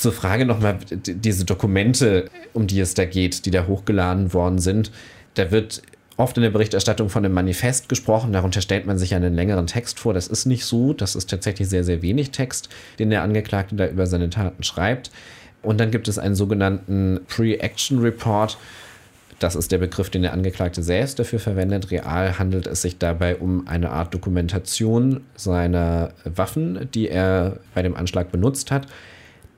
zur 0.00 0.12
Frage 0.12 0.46
nochmal, 0.46 0.78
diese 0.90 1.44
Dokumente, 1.44 2.30
um 2.54 2.66
die 2.66 2.80
es 2.80 2.94
da 2.94 3.04
geht, 3.04 3.44
die 3.44 3.50
da 3.50 3.66
hochgeladen 3.66 4.32
worden 4.32 4.58
sind, 4.58 4.90
da 5.34 5.50
wird 5.50 5.82
oft 6.16 6.36
in 6.38 6.42
der 6.42 6.50
Berichterstattung 6.50 7.10
von 7.10 7.24
einem 7.24 7.34
Manifest 7.34 7.88
gesprochen. 7.88 8.32
Darunter 8.32 8.62
stellt 8.62 8.86
man 8.86 8.96
sich 8.96 9.14
einen 9.14 9.34
längeren 9.34 9.66
Text 9.66 10.00
vor. 10.00 10.14
Das 10.14 10.26
ist 10.26 10.46
nicht 10.46 10.64
so. 10.64 10.94
Das 10.94 11.16
ist 11.16 11.28
tatsächlich 11.28 11.68
sehr, 11.68 11.84
sehr 11.84 12.00
wenig 12.00 12.30
Text, 12.30 12.70
den 12.98 13.10
der 13.10 13.22
Angeklagte 13.22 13.74
da 13.74 13.86
über 13.86 14.06
seine 14.06 14.30
Taten 14.30 14.62
schreibt. 14.62 15.10
Und 15.62 15.78
dann 15.78 15.90
gibt 15.90 16.08
es 16.08 16.18
einen 16.18 16.34
sogenannten 16.34 17.20
Pre-Action 17.28 18.00
Report. 18.00 18.56
Das 19.38 19.54
ist 19.54 19.70
der 19.70 19.78
Begriff, 19.78 20.08
den 20.08 20.22
der 20.22 20.32
Angeklagte 20.32 20.82
selbst 20.82 21.18
dafür 21.18 21.40
verwendet. 21.40 21.90
Real 21.90 22.38
handelt 22.38 22.66
es 22.66 22.80
sich 22.82 22.96
dabei 22.96 23.36
um 23.36 23.68
eine 23.68 23.90
Art 23.90 24.14
Dokumentation 24.14 25.20
seiner 25.36 26.12
Waffen, 26.24 26.88
die 26.94 27.08
er 27.08 27.58
bei 27.74 27.82
dem 27.82 27.96
Anschlag 27.96 28.32
benutzt 28.32 28.70
hat. 28.70 28.86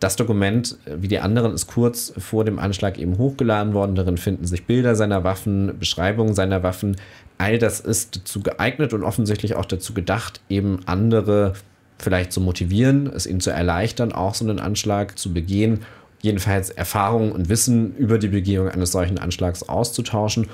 Das 0.02 0.16
Dokument, 0.16 0.78
wie 0.84 1.06
die 1.06 1.20
anderen, 1.20 1.54
ist 1.54 1.68
kurz 1.68 2.12
vor 2.18 2.44
dem 2.44 2.58
Anschlag 2.58 2.98
eben 2.98 3.18
hochgeladen 3.18 3.72
worden. 3.72 3.94
Darin 3.94 4.16
finden 4.16 4.44
sich 4.46 4.66
Bilder 4.66 4.96
seiner 4.96 5.22
Waffen, 5.22 5.78
Beschreibungen 5.78 6.34
seiner 6.34 6.64
Waffen. 6.64 6.96
All 7.38 7.56
das 7.56 7.78
ist 7.78 8.16
dazu 8.16 8.42
geeignet 8.42 8.94
und 8.94 9.04
offensichtlich 9.04 9.54
auch 9.54 9.64
dazu 9.64 9.94
gedacht, 9.94 10.40
eben 10.48 10.80
andere 10.86 11.52
vielleicht 12.00 12.32
zu 12.32 12.40
motivieren, 12.40 13.12
es 13.14 13.28
ihnen 13.28 13.38
zu 13.38 13.50
erleichtern, 13.50 14.10
auch 14.10 14.34
so 14.34 14.44
einen 14.44 14.58
Anschlag 14.58 15.16
zu 15.20 15.32
begehen. 15.32 15.82
Jedenfalls 16.20 16.70
Erfahrungen 16.70 17.30
und 17.30 17.48
Wissen 17.48 17.94
über 17.94 18.18
die 18.18 18.26
Begehung 18.26 18.70
eines 18.70 18.90
solchen 18.90 19.20
Anschlags 19.20 19.62
auszutauschen. 19.62 20.48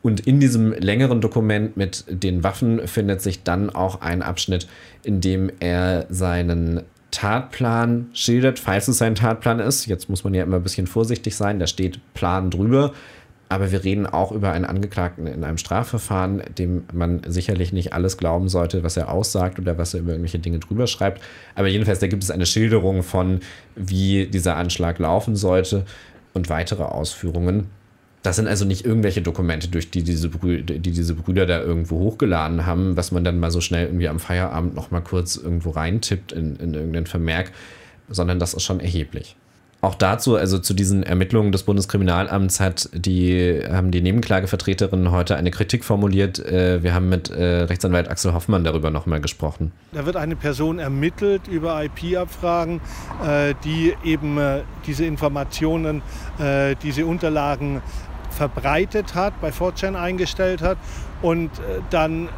Und 0.00 0.20
in 0.20 0.40
diesem 0.40 0.72
längeren 0.72 1.20
Dokument 1.20 1.76
mit 1.76 2.06
den 2.08 2.42
Waffen 2.42 2.88
findet 2.88 3.20
sich 3.20 3.42
dann 3.42 3.68
auch 3.68 4.00
ein 4.00 4.22
Abschnitt, 4.22 4.66
in 5.02 5.20
dem 5.20 5.50
er 5.60 6.06
seinen 6.08 6.84
Tatplan 7.14 8.08
schildert, 8.12 8.58
falls 8.58 8.88
es 8.88 9.00
ein 9.00 9.14
Tatplan 9.14 9.60
ist. 9.60 9.86
Jetzt 9.86 10.08
muss 10.08 10.24
man 10.24 10.34
ja 10.34 10.42
immer 10.42 10.56
ein 10.56 10.62
bisschen 10.62 10.86
vorsichtig 10.86 11.36
sein, 11.36 11.58
da 11.58 11.66
steht 11.66 12.00
Plan 12.14 12.50
drüber. 12.50 12.92
Aber 13.48 13.70
wir 13.70 13.84
reden 13.84 14.06
auch 14.06 14.32
über 14.32 14.52
einen 14.52 14.64
Angeklagten 14.64 15.26
in 15.26 15.44
einem 15.44 15.58
Strafverfahren, 15.58 16.42
dem 16.58 16.84
man 16.92 17.22
sicherlich 17.26 17.72
nicht 17.72 17.92
alles 17.92 18.16
glauben 18.16 18.48
sollte, 18.48 18.82
was 18.82 18.96
er 18.96 19.12
aussagt 19.12 19.60
oder 19.60 19.78
was 19.78 19.94
er 19.94 20.00
über 20.00 20.12
irgendwelche 20.12 20.38
Dinge 20.38 20.58
drüber 20.58 20.86
schreibt. 20.86 21.22
Aber 21.54 21.68
jedenfalls, 21.68 22.00
da 22.00 22.06
gibt 22.08 22.24
es 22.24 22.30
eine 22.30 22.46
Schilderung 22.46 23.02
von, 23.02 23.40
wie 23.76 24.26
dieser 24.26 24.56
Anschlag 24.56 24.98
laufen 24.98 25.36
sollte 25.36 25.84
und 26.32 26.48
weitere 26.48 26.82
Ausführungen. 26.82 27.68
Das 28.24 28.36
sind 28.36 28.48
also 28.48 28.64
nicht 28.64 28.86
irgendwelche 28.86 29.20
Dokumente, 29.20 29.68
durch 29.68 29.90
die 29.90 30.02
diese, 30.02 30.30
Brüder, 30.30 30.78
die 30.78 30.92
diese 30.92 31.14
Brüder 31.14 31.44
da 31.44 31.60
irgendwo 31.60 31.98
hochgeladen 31.98 32.64
haben, 32.64 32.96
was 32.96 33.12
man 33.12 33.22
dann 33.22 33.38
mal 33.38 33.50
so 33.50 33.60
schnell 33.60 33.84
irgendwie 33.84 34.08
am 34.08 34.18
Feierabend 34.18 34.74
noch 34.74 34.90
mal 34.90 35.02
kurz 35.02 35.36
irgendwo 35.36 35.70
reintippt 35.70 36.32
in, 36.32 36.56
in 36.56 36.72
irgendeinen 36.72 37.04
Vermerk, 37.04 37.52
sondern 38.08 38.38
das 38.38 38.54
ist 38.54 38.62
schon 38.62 38.80
erheblich. 38.80 39.36
Auch 39.82 39.94
dazu, 39.94 40.36
also 40.36 40.58
zu 40.58 40.72
diesen 40.72 41.02
Ermittlungen 41.02 41.52
des 41.52 41.64
Bundeskriminalamts, 41.64 42.60
hat 42.60 42.88
die, 42.94 43.60
haben 43.70 43.90
die 43.90 44.00
Nebenklagevertreterinnen 44.00 45.10
heute 45.10 45.36
eine 45.36 45.50
Kritik 45.50 45.84
formuliert. 45.84 46.38
Äh, 46.38 46.82
wir 46.82 46.94
haben 46.94 47.10
mit 47.10 47.28
äh, 47.28 47.64
Rechtsanwalt 47.64 48.08
Axel 48.08 48.32
Hoffmann 48.32 48.64
darüber 48.64 48.90
nochmal 48.90 49.20
gesprochen. 49.20 49.72
Da 49.92 50.06
wird 50.06 50.16
eine 50.16 50.36
Person 50.36 50.78
ermittelt 50.78 51.42
über 51.48 51.84
IP-Abfragen, 51.84 52.80
äh, 53.22 53.52
die 53.64 53.92
eben 54.02 54.38
diese 54.86 55.04
Informationen, 55.04 56.00
diese 56.82 57.06
Unterlagen 57.06 57.82
verbreitet 58.34 59.14
hat, 59.14 59.40
bei 59.40 59.50
4chan 59.50 59.94
eingestellt 59.94 60.62
hat. 60.62 60.76
Und 61.22 61.50
äh, 61.58 61.80
dann 61.90 62.28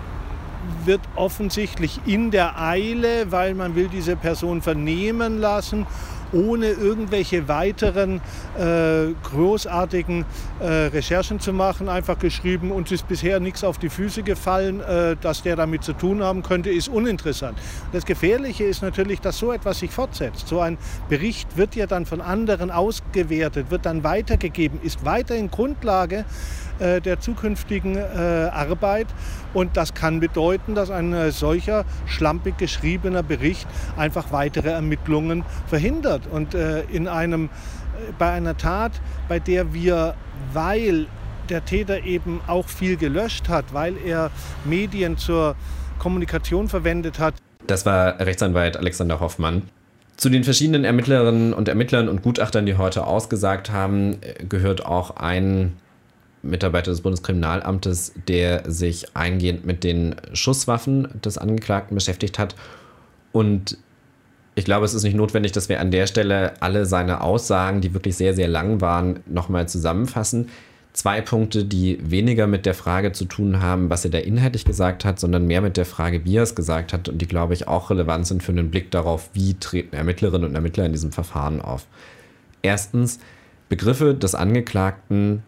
wird 0.84 1.00
offensichtlich 1.14 2.00
in 2.06 2.30
der 2.30 2.60
Eile, 2.60 3.30
weil 3.32 3.54
man 3.54 3.74
will 3.74 3.88
diese 3.88 4.16
Person 4.16 4.62
vernehmen 4.62 5.38
lassen 5.38 5.86
ohne 6.32 6.68
irgendwelche 6.70 7.48
weiteren 7.48 8.20
äh, 8.58 9.12
großartigen 9.22 10.24
äh, 10.60 10.66
Recherchen 10.66 11.40
zu 11.40 11.52
machen, 11.52 11.88
einfach 11.88 12.18
geschrieben, 12.18 12.70
uns 12.72 12.90
ist 12.92 13.08
bisher 13.08 13.40
nichts 13.40 13.64
auf 13.64 13.78
die 13.78 13.88
Füße 13.88 14.22
gefallen, 14.22 14.80
äh, 14.80 15.16
dass 15.20 15.42
der 15.42 15.56
damit 15.56 15.84
zu 15.84 15.92
tun 15.92 16.22
haben 16.22 16.42
könnte, 16.42 16.70
ist 16.70 16.88
uninteressant. 16.88 17.58
Das 17.92 18.04
Gefährliche 18.04 18.64
ist 18.64 18.82
natürlich, 18.82 19.20
dass 19.20 19.38
so 19.38 19.52
etwas 19.52 19.78
sich 19.78 19.90
fortsetzt. 19.90 20.48
So 20.48 20.60
ein 20.60 20.78
Bericht 21.08 21.56
wird 21.56 21.74
ja 21.76 21.86
dann 21.86 22.06
von 22.06 22.20
anderen 22.20 22.70
ausgewertet, 22.70 23.70
wird 23.70 23.86
dann 23.86 24.04
weitergegeben, 24.04 24.80
ist 24.82 25.04
weiterhin 25.04 25.50
Grundlage 25.50 26.24
äh, 26.78 27.00
der 27.00 27.20
zukünftigen 27.20 27.96
äh, 27.96 28.00
Arbeit. 28.52 29.06
Und 29.54 29.78
das 29.78 29.94
kann 29.94 30.20
bedeuten, 30.20 30.74
dass 30.74 30.90
ein 30.90 31.14
äh, 31.14 31.30
solcher 31.30 31.86
schlampig 32.04 32.58
geschriebener 32.58 33.22
Bericht 33.22 33.66
einfach 33.96 34.30
weitere 34.30 34.70
Ermittlungen 34.70 35.44
verhindert. 35.68 36.15
Und 36.26 36.54
in 36.54 37.08
einem, 37.08 37.50
bei 38.18 38.30
einer 38.30 38.56
Tat, 38.56 38.92
bei 39.28 39.38
der 39.38 39.74
wir, 39.74 40.14
weil 40.52 41.06
der 41.48 41.64
Täter 41.64 42.04
eben 42.04 42.40
auch 42.46 42.68
viel 42.68 42.96
gelöscht 42.96 43.48
hat, 43.48 43.66
weil 43.72 43.94
er 44.04 44.30
Medien 44.64 45.18
zur 45.18 45.56
Kommunikation 45.98 46.68
verwendet 46.68 47.18
hat. 47.18 47.34
Das 47.66 47.86
war 47.86 48.18
Rechtsanwalt 48.20 48.76
Alexander 48.76 49.20
Hoffmann. 49.20 49.62
Zu 50.16 50.30
den 50.30 50.44
verschiedenen 50.44 50.84
Ermittlerinnen 50.84 51.52
und 51.52 51.68
Ermittlern 51.68 52.08
und 52.08 52.22
Gutachtern, 52.22 52.64
die 52.64 52.76
heute 52.76 53.06
ausgesagt 53.06 53.70
haben, 53.70 54.18
gehört 54.48 54.86
auch 54.86 55.16
ein 55.16 55.76
Mitarbeiter 56.42 56.90
des 56.90 57.02
Bundeskriminalamtes, 57.02 58.14
der 58.28 58.70
sich 58.70 59.14
eingehend 59.16 59.66
mit 59.66 59.84
den 59.84 60.16
Schusswaffen 60.32 61.08
des 61.22 61.38
Angeklagten 61.38 61.94
beschäftigt 61.94 62.38
hat. 62.38 62.54
Und 63.32 63.78
ich 64.56 64.64
glaube, 64.64 64.86
es 64.86 64.94
ist 64.94 65.02
nicht 65.02 65.14
notwendig, 65.14 65.52
dass 65.52 65.68
wir 65.68 65.80
an 65.80 65.90
der 65.90 66.06
Stelle 66.06 66.54
alle 66.60 66.86
seine 66.86 67.20
Aussagen, 67.20 67.82
die 67.82 67.92
wirklich 67.92 68.16
sehr, 68.16 68.34
sehr 68.34 68.48
lang 68.48 68.80
waren, 68.80 69.20
nochmal 69.26 69.68
zusammenfassen. 69.68 70.48
Zwei 70.94 71.20
Punkte, 71.20 71.66
die 71.66 71.98
weniger 72.02 72.46
mit 72.46 72.64
der 72.64 72.72
Frage 72.72 73.12
zu 73.12 73.26
tun 73.26 73.60
haben, 73.60 73.90
was 73.90 74.06
er 74.06 74.10
da 74.10 74.18
inhaltlich 74.18 74.64
gesagt 74.64 75.04
hat, 75.04 75.20
sondern 75.20 75.46
mehr 75.46 75.60
mit 75.60 75.76
der 75.76 75.84
Frage, 75.84 76.24
wie 76.24 76.36
er 76.36 76.42
es 76.42 76.54
gesagt 76.54 76.94
hat 76.94 77.10
und 77.10 77.18
die, 77.18 77.28
glaube 77.28 77.52
ich, 77.52 77.68
auch 77.68 77.90
relevant 77.90 78.26
sind 78.26 78.42
für 78.42 78.52
einen 78.52 78.70
Blick 78.70 78.90
darauf, 78.90 79.28
wie 79.34 79.54
treten 79.60 79.94
Ermittlerinnen 79.94 80.48
und 80.48 80.54
Ermittler 80.54 80.86
in 80.86 80.92
diesem 80.92 81.12
Verfahren 81.12 81.60
auf. 81.60 81.86
Erstens, 82.62 83.18
Begriffe 83.68 84.14
des 84.14 84.34
Angeklagten 84.34 85.42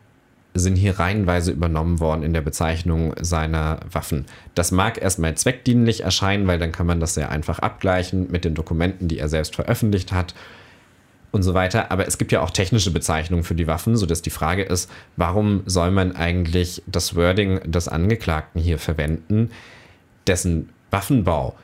sind 0.54 0.76
hier 0.76 0.98
reihenweise 0.98 1.52
übernommen 1.52 2.00
worden 2.00 2.22
in 2.22 2.32
der 2.32 2.40
Bezeichnung 2.40 3.14
seiner 3.20 3.80
Waffen. 3.90 4.26
Das 4.54 4.72
mag 4.72 5.00
erstmal 5.00 5.36
zweckdienlich 5.36 6.02
erscheinen, 6.02 6.46
weil 6.46 6.58
dann 6.58 6.72
kann 6.72 6.86
man 6.86 7.00
das 7.00 7.14
sehr 7.14 7.30
einfach 7.30 7.58
abgleichen 7.58 8.30
mit 8.30 8.44
den 8.44 8.54
Dokumenten, 8.54 9.08
die 9.08 9.18
er 9.18 9.28
selbst 9.28 9.54
veröffentlicht 9.54 10.12
hat 10.12 10.34
und 11.30 11.42
so 11.42 11.54
weiter. 11.54 11.90
Aber 11.92 12.06
es 12.06 12.18
gibt 12.18 12.32
ja 12.32 12.40
auch 12.40 12.50
technische 12.50 12.90
Bezeichnungen 12.90 13.44
für 13.44 13.54
die 13.54 13.66
Waffen, 13.66 13.96
sodass 13.96 14.22
die 14.22 14.30
Frage 14.30 14.62
ist, 14.62 14.90
warum 15.16 15.62
soll 15.66 15.90
man 15.90 16.16
eigentlich 16.16 16.82
das 16.86 17.14
Wording 17.14 17.60
des 17.70 17.88
Angeklagten 17.88 18.60
hier 18.60 18.78
verwenden, 18.78 19.50
dessen 20.26 20.70
Waffenbau 20.90 21.54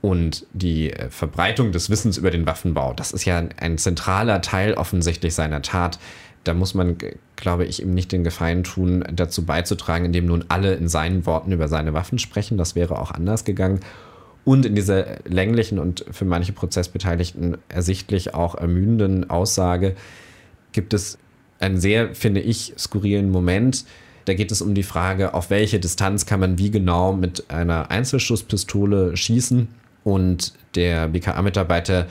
und 0.00 0.46
die 0.52 0.92
Verbreitung 1.10 1.70
des 1.72 1.88
Wissens 1.88 2.18
über 2.18 2.30
den 2.30 2.46
Waffenbau, 2.46 2.92
das 2.92 3.12
ist 3.12 3.24
ja 3.24 3.42
ein 3.58 3.78
zentraler 3.78 4.40
Teil 4.40 4.74
offensichtlich 4.74 5.34
seiner 5.34 5.62
Tat 5.62 5.98
da 6.44 6.54
muss 6.54 6.74
man, 6.74 6.96
glaube 7.36 7.64
ich, 7.64 7.82
ihm 7.82 7.94
nicht 7.94 8.12
den 8.12 8.24
Gefallen 8.24 8.64
tun, 8.64 9.04
dazu 9.12 9.44
beizutragen, 9.44 10.06
indem 10.06 10.26
nun 10.26 10.44
alle 10.48 10.74
in 10.74 10.88
seinen 10.88 11.24
Worten 11.26 11.52
über 11.52 11.68
seine 11.68 11.94
Waffen 11.94 12.18
sprechen. 12.18 12.58
Das 12.58 12.74
wäre 12.74 12.98
auch 12.98 13.10
anders 13.10 13.44
gegangen. 13.44 13.80
Und 14.44 14.66
in 14.66 14.74
dieser 14.74 15.18
länglichen 15.24 15.78
und 15.78 16.04
für 16.10 16.24
manche 16.24 16.52
Prozessbeteiligten 16.52 17.58
ersichtlich 17.68 18.34
auch 18.34 18.56
ermüdenden 18.56 19.30
Aussage 19.30 19.94
gibt 20.72 20.94
es 20.94 21.18
einen 21.60 21.78
sehr, 21.78 22.14
finde 22.14 22.40
ich, 22.40 22.74
skurrilen 22.76 23.30
Moment. 23.30 23.84
Da 24.24 24.34
geht 24.34 24.50
es 24.50 24.62
um 24.62 24.74
die 24.74 24.82
Frage, 24.82 25.34
auf 25.34 25.50
welche 25.50 25.78
Distanz 25.78 26.26
kann 26.26 26.40
man 26.40 26.58
wie 26.58 26.70
genau 26.70 27.12
mit 27.12 27.50
einer 27.50 27.90
Einzelschusspistole 27.90 29.16
schießen. 29.16 29.68
Und 30.02 30.54
der 30.74 31.08
BKA-Mitarbeiter 31.08 32.08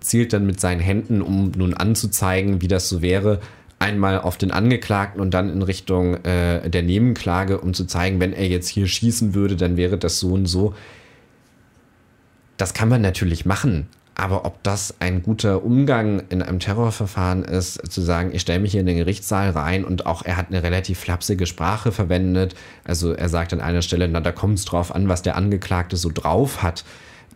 zielt 0.00 0.32
dann 0.32 0.46
mit 0.46 0.60
seinen 0.60 0.80
Händen, 0.80 1.20
um 1.20 1.52
nun 1.56 1.74
anzuzeigen, 1.74 2.62
wie 2.62 2.68
das 2.68 2.88
so 2.88 3.02
wäre, 3.02 3.40
einmal 3.84 4.18
auf 4.18 4.38
den 4.38 4.50
Angeklagten 4.50 5.20
und 5.20 5.34
dann 5.34 5.50
in 5.50 5.60
Richtung 5.60 6.14
äh, 6.24 6.70
der 6.70 6.82
Nebenklage, 6.82 7.60
um 7.60 7.74
zu 7.74 7.84
zeigen, 7.84 8.18
wenn 8.18 8.32
er 8.32 8.48
jetzt 8.48 8.68
hier 8.68 8.86
schießen 8.86 9.34
würde, 9.34 9.56
dann 9.56 9.76
wäre 9.76 9.98
das 9.98 10.18
so 10.18 10.32
und 10.32 10.46
so. 10.46 10.74
Das 12.56 12.72
kann 12.72 12.88
man 12.88 13.02
natürlich 13.02 13.44
machen, 13.44 13.88
aber 14.14 14.46
ob 14.46 14.62
das 14.62 14.94
ein 15.00 15.22
guter 15.22 15.64
Umgang 15.64 16.22
in 16.30 16.40
einem 16.40 16.60
Terrorverfahren 16.60 17.44
ist, 17.44 17.92
zu 17.92 18.00
sagen, 18.00 18.30
ich 18.32 18.40
stelle 18.40 18.60
mich 18.60 18.72
hier 18.72 18.80
in 18.80 18.86
den 18.86 18.96
Gerichtssaal 18.96 19.50
rein 19.50 19.84
und 19.84 20.06
auch 20.06 20.24
er 20.24 20.38
hat 20.38 20.48
eine 20.48 20.62
relativ 20.62 20.98
flapsige 21.00 21.44
Sprache 21.44 21.92
verwendet. 21.92 22.54
Also 22.84 23.12
er 23.12 23.28
sagt 23.28 23.52
an 23.52 23.60
einer 23.60 23.82
Stelle, 23.82 24.08
na, 24.08 24.20
da 24.20 24.32
kommt 24.32 24.58
es 24.58 24.64
drauf 24.64 24.94
an, 24.94 25.08
was 25.08 25.20
der 25.20 25.36
Angeklagte 25.36 25.98
so 25.98 26.10
drauf 26.12 26.62
hat 26.62 26.84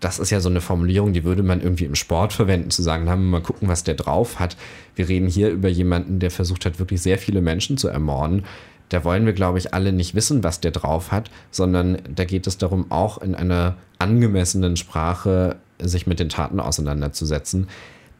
das 0.00 0.18
ist 0.18 0.30
ja 0.30 0.40
so 0.40 0.48
eine 0.48 0.60
Formulierung, 0.60 1.12
die 1.12 1.24
würde 1.24 1.42
man 1.42 1.60
irgendwie 1.60 1.84
im 1.84 1.94
Sport 1.94 2.32
verwenden, 2.32 2.70
zu 2.70 2.82
sagen, 2.82 3.08
haben 3.08 3.24
wir 3.24 3.38
mal 3.38 3.42
gucken, 3.42 3.68
was 3.68 3.84
der 3.84 3.94
drauf 3.94 4.38
hat. 4.38 4.56
Wir 4.94 5.08
reden 5.08 5.28
hier 5.28 5.50
über 5.50 5.68
jemanden, 5.68 6.18
der 6.18 6.30
versucht 6.30 6.64
hat, 6.66 6.78
wirklich 6.78 7.02
sehr 7.02 7.18
viele 7.18 7.40
Menschen 7.40 7.76
zu 7.76 7.88
ermorden. 7.88 8.44
Da 8.88 9.04
wollen 9.04 9.26
wir, 9.26 9.32
glaube 9.32 9.58
ich, 9.58 9.74
alle 9.74 9.92
nicht 9.92 10.14
wissen, 10.14 10.42
was 10.44 10.60
der 10.60 10.70
drauf 10.70 11.12
hat, 11.12 11.30
sondern 11.50 11.98
da 12.14 12.24
geht 12.24 12.46
es 12.46 12.58
darum, 12.58 12.90
auch 12.90 13.18
in 13.18 13.34
einer 13.34 13.76
angemessenen 13.98 14.76
Sprache 14.76 15.56
sich 15.78 16.06
mit 16.06 16.20
den 16.20 16.28
Taten 16.28 16.60
auseinanderzusetzen. 16.60 17.68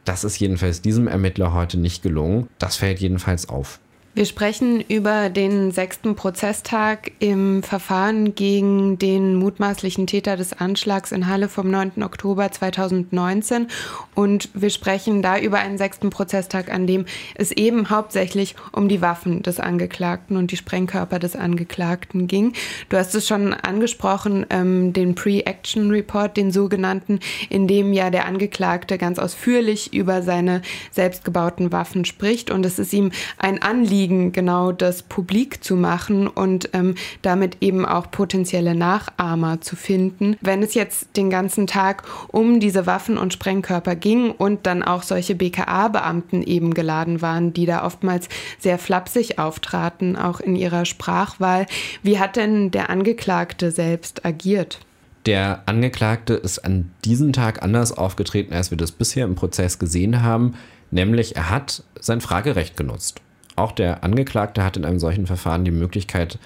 Das 0.05 0.25
ist 0.25 0.39
jedenfalls 0.39 0.83
diesem 0.83 1.07
Ermittler 1.07 1.53
heute 1.53 1.79
nicht 1.79 2.03
gelungen. 2.03 2.49
Das 2.59 2.77
fällt 2.77 3.01
jedenfalls 3.01 3.49
auf. 3.49 3.81
Wir 4.19 4.25
sprechen 4.25 4.81
über 4.81 5.31
den 5.31 5.71
sechsten 5.71 6.17
Prozesstag 6.17 7.13
im 7.21 7.63
Verfahren 7.63 8.35
gegen 8.35 8.99
den 8.99 9.37
mutmaßlichen 9.37 10.09
Täter 10.09 10.37
des 10.37 10.53
Anschlags 10.55 11.13
in 11.13 11.29
Halle 11.29 11.49
vom 11.49 11.71
9. 11.71 12.03
Oktober 12.03 12.51
2019 12.51 13.69
und 14.17 14.49
wir 14.55 14.71
sprechen 14.71 15.23
da 15.23 15.39
über 15.39 15.61
einen 15.61 15.79
sechsten 15.79 16.11
Prozesstag, 16.11 16.69
an 16.69 16.89
dem 16.89 17.05
es 17.37 17.53
eben 17.53 17.91
hauptsächlich 17.91 18.57
um 18.73 18.89
die 18.89 19.01
Waffen 19.01 19.45
des 19.45 19.61
Angeklagten 19.61 20.37
und 20.37 20.51
die 20.51 20.57
Sprengkörper 20.57 21.21
des 21.21 21.37
Angeklagten 21.37 22.27
ging. 22.27 22.55
Du 22.89 22.97
hast 22.97 23.15
es 23.15 23.29
schon 23.29 23.55
angesprochen, 23.55 24.47
ähm, 24.51 24.93
den 24.93 25.15
Pre-Action 25.15 25.93
Report, 25.93 26.37
den 26.37 26.51
sogenannten, 26.51 27.21
in 27.51 27.69
dem 27.69 27.93
ja 27.93 28.11
der 28.11 28.27
Angeklagte 28.27 28.99
ganz 28.99 29.21
ausführlich 29.21 29.95
über 29.95 30.23
seine 30.23 30.63
selbstgebauten 30.91 31.71
Waffen 31.71 32.05
spricht 32.05 32.51
und 32.51 32.67
es 32.67 32.81
ist 32.81 32.93
ihm 32.93 33.13
ein 33.39 33.63
Anliegen, 33.63 34.08
Anliegen, 34.09 34.33
genau 34.33 34.73
das 34.73 35.03
publik 35.03 35.63
zu 35.63 35.77
machen 35.77 36.27
und 36.27 36.71
ähm, 36.73 36.95
damit 37.23 37.59
eben 37.61 37.85
auch 37.85 38.11
potenzielle 38.11 38.75
Nachahmer 38.75 39.61
zu 39.61 39.77
finden. 39.77 40.37
Wenn 40.41 40.63
es 40.63 40.75
jetzt 40.75 41.17
den 41.17 41.29
ganzen 41.31 41.67
Tag 41.67 42.05
um 42.29 42.59
diese 42.59 42.87
Waffen 42.87 43.19
und 43.19 43.33
Sprengkörper 43.33 43.97
ging 43.97 44.31
und 44.31 44.67
dann 44.67 44.83
auch 44.83 45.03
solche 45.03 45.35
BKA-Beamten 45.35 46.43
eben 46.43 46.73
geladen 46.73 47.21
waren, 47.21 47.53
die 47.53 47.67
da 47.67 47.85
oftmals 47.85 48.29
sehr 48.59 48.79
flapsig 48.79 49.39
auftraten, 49.39 50.17
auch 50.17 50.41
in 50.41 50.57
ihrer 50.57 50.85
Sprachwahl, 50.85 51.67
wie 52.03 52.19
hat 52.19 52.37
denn 52.37 52.71
der 52.71 52.89
Angeklagte 52.91 53.71
selbst 53.71 54.25
agiert? 54.25 54.81
Der 55.27 55.63
Angeklagte 55.67 56.35
ist 56.35 56.61
an 56.61 56.91
diesem 57.05 57.35
Tag 57.35 57.63
anders 57.63 57.93
aufgetreten, 57.93 58.55
als 58.55 58.71
wir 58.71 58.79
das 58.79 58.93
bisher 58.93 59.27
im 59.27 59.35
Prozess 59.35 59.79
gesehen 59.79 60.23
haben, 60.23 60.55
nämlich 60.91 61.37
er 61.37 61.51
hat 61.51 61.83
sein 62.01 62.23
Fragerecht 62.23 62.77
genutzt. 62.77 63.21
Auch 63.59 63.73
der 63.73 64.05
Angeklagte 64.05 64.63
hat 64.63 64.77
in 64.77 64.85
einem 64.85 65.01
solchen 65.01 65.27
Verfahren 65.27 65.65
die 65.65 65.73
Möglichkeit, 65.73 66.39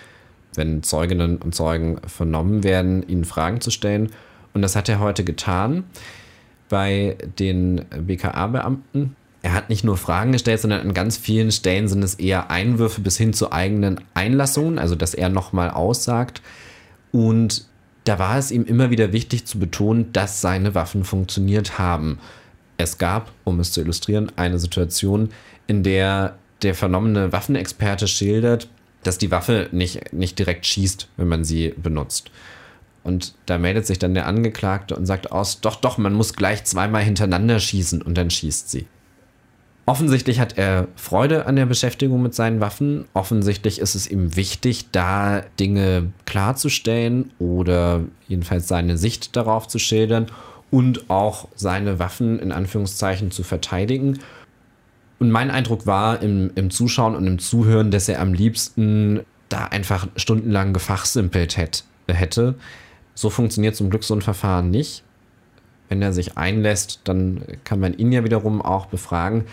wenn 0.55 0.83
Zeuginnen 0.83 1.37
und 1.37 1.55
Zeugen 1.55 1.98
vernommen 2.07 2.64
werden, 2.64 3.07
ihnen 3.07 3.25
Fragen 3.25 3.61
zu 3.61 3.70
stellen. 3.70 4.11
Und 4.55 4.62
das 4.62 4.77
hat 4.77 4.88
er 4.88 4.98
heute 4.98 5.22
getan 5.22 5.85
bei 6.70 7.18
den 7.38 7.85
BKA-Beamten. 7.90 9.14
Er 9.42 9.53
hat 9.53 9.68
nicht 9.68 9.85
nur 9.85 9.98
Fragen 9.98 10.33
gestellt, 10.33 10.61
sondern 10.61 10.81
an 10.81 10.94
ganz 10.94 11.18
vielen 11.18 11.53
Stellen 11.53 11.87
sind 11.87 12.03
es 12.03 12.14
eher 12.14 12.51
Einwürfe 12.51 13.03
bis 13.03 13.18
hin 13.18 13.35
zu 13.35 13.53
eigenen 13.53 14.01
Einlassungen, 14.14 14.79
also 14.79 14.94
dass 14.94 15.12
er 15.12 15.29
nochmal 15.29 15.68
aussagt. 15.68 16.40
Und 17.11 17.66
da 18.05 18.18
war 18.18 18.38
es 18.38 18.51
ihm 18.51 18.64
immer 18.64 18.90
wieder 18.90 19.12
wichtig 19.12 19.44
zu 19.44 19.59
betonen, 19.59 20.12
dass 20.12 20.40
seine 20.40 20.75
Waffen 20.75 21.05
funktioniert 21.05 21.79
haben. 21.79 22.18
Es 22.79 22.96
gab, 22.96 23.33
um 23.44 23.61
es 23.61 23.72
zu 23.72 23.83
illustrieren, 23.83 24.33
eine 24.37 24.59
Situation, 24.59 25.29
in 25.66 25.83
der 25.83 26.37
der 26.62 26.75
vernommene 26.75 27.33
Waffenexperte 27.33 28.09
schildert, 28.09 28.68
dass 29.03 29.18
die 29.18 29.31
Waffe 29.31 29.68
nicht, 29.72 30.12
nicht 30.12 30.38
direkt 30.38 30.66
schießt, 30.66 31.09
wenn 31.16 31.29
man 31.29 31.44
sie 31.44 31.75
benutzt. 31.77 32.31
Und 33.05 33.35
da 33.46 33.59
meldet 33.59 33.87
sich 33.87 33.98
dann 33.98 34.14
der 34.14 34.27
Angeklagte 34.27 34.94
und 34.94 35.07
sagt 35.07 35.33
aus, 35.33 35.61
doch, 35.61 35.77
doch, 35.77 35.98
man 35.98 36.14
muss 36.14 36.35
gleich 36.35 36.64
zweimal 36.64 37.03
hintereinander 37.03 37.59
schießen 37.59 38.01
und 38.01 38.16
dann 38.16 38.31
schießt 38.31 38.70
sie. 38.70 38.87
Offensichtlich 39.85 40.38
hat 40.38 40.57
er 40.57 40.87
Freude 40.94 41.46
an 41.46 41.57
der 41.57 41.66
Beschäftigung 41.66 42.22
mit 42.22 42.35
seinen 42.35 42.61
Waffen. 42.61 43.07
Offensichtlich 43.14 43.81
ist 43.81 43.96
es 43.96 44.09
ihm 44.09 44.37
wichtig, 44.37 44.87
da 44.92 45.42
Dinge 45.59 46.12
klarzustellen 46.25 47.33
oder 47.40 48.03
jedenfalls 48.29 48.68
seine 48.68 48.96
Sicht 48.96 49.35
darauf 49.37 49.66
zu 49.66 49.81
schildern. 49.81 50.27
und 50.70 51.11
auch 51.11 51.48
seine 51.55 51.98
Waffen 51.98 52.38
in 52.38 52.51
Anführungszeichen 52.51 53.31
zu 53.31 53.42
verteidigen. 53.42 54.20
Und 55.22 55.30
mein 55.30 55.52
Eindruck 55.52 55.87
war 55.87 56.20
im, 56.20 56.50
im 56.56 56.72
Zuschauen 56.72 57.14
und 57.14 57.28
im 57.28 57.38
Zuhören, 57.38 57.92
dass 57.92 58.08
er 58.08 58.20
am 58.20 58.35
liebsten 58.35 59.20
da 59.48 59.66
einfach 59.66 60.08
stundenlang 60.16 60.72
gefachsimpelt 60.72 61.56
hätte. 62.08 62.56
So 63.14 63.30
funktioniert 63.30 63.76
zum 63.76 63.88
Glück 63.88 64.02
so 64.02 64.14
ein 64.14 64.20
Verfahren 64.20 64.72
nicht. 64.72 65.04
Wenn 65.88 66.02
er 66.02 66.12
sich 66.12 66.37
einlässt, 66.37 67.02
dann 67.04 67.42
kann 67.62 67.78
man 67.78 67.96
ihn 67.96 68.11
ja 68.11 68.24
wiederum 68.24 68.61
auch 68.61 68.87
befragen 68.87 69.44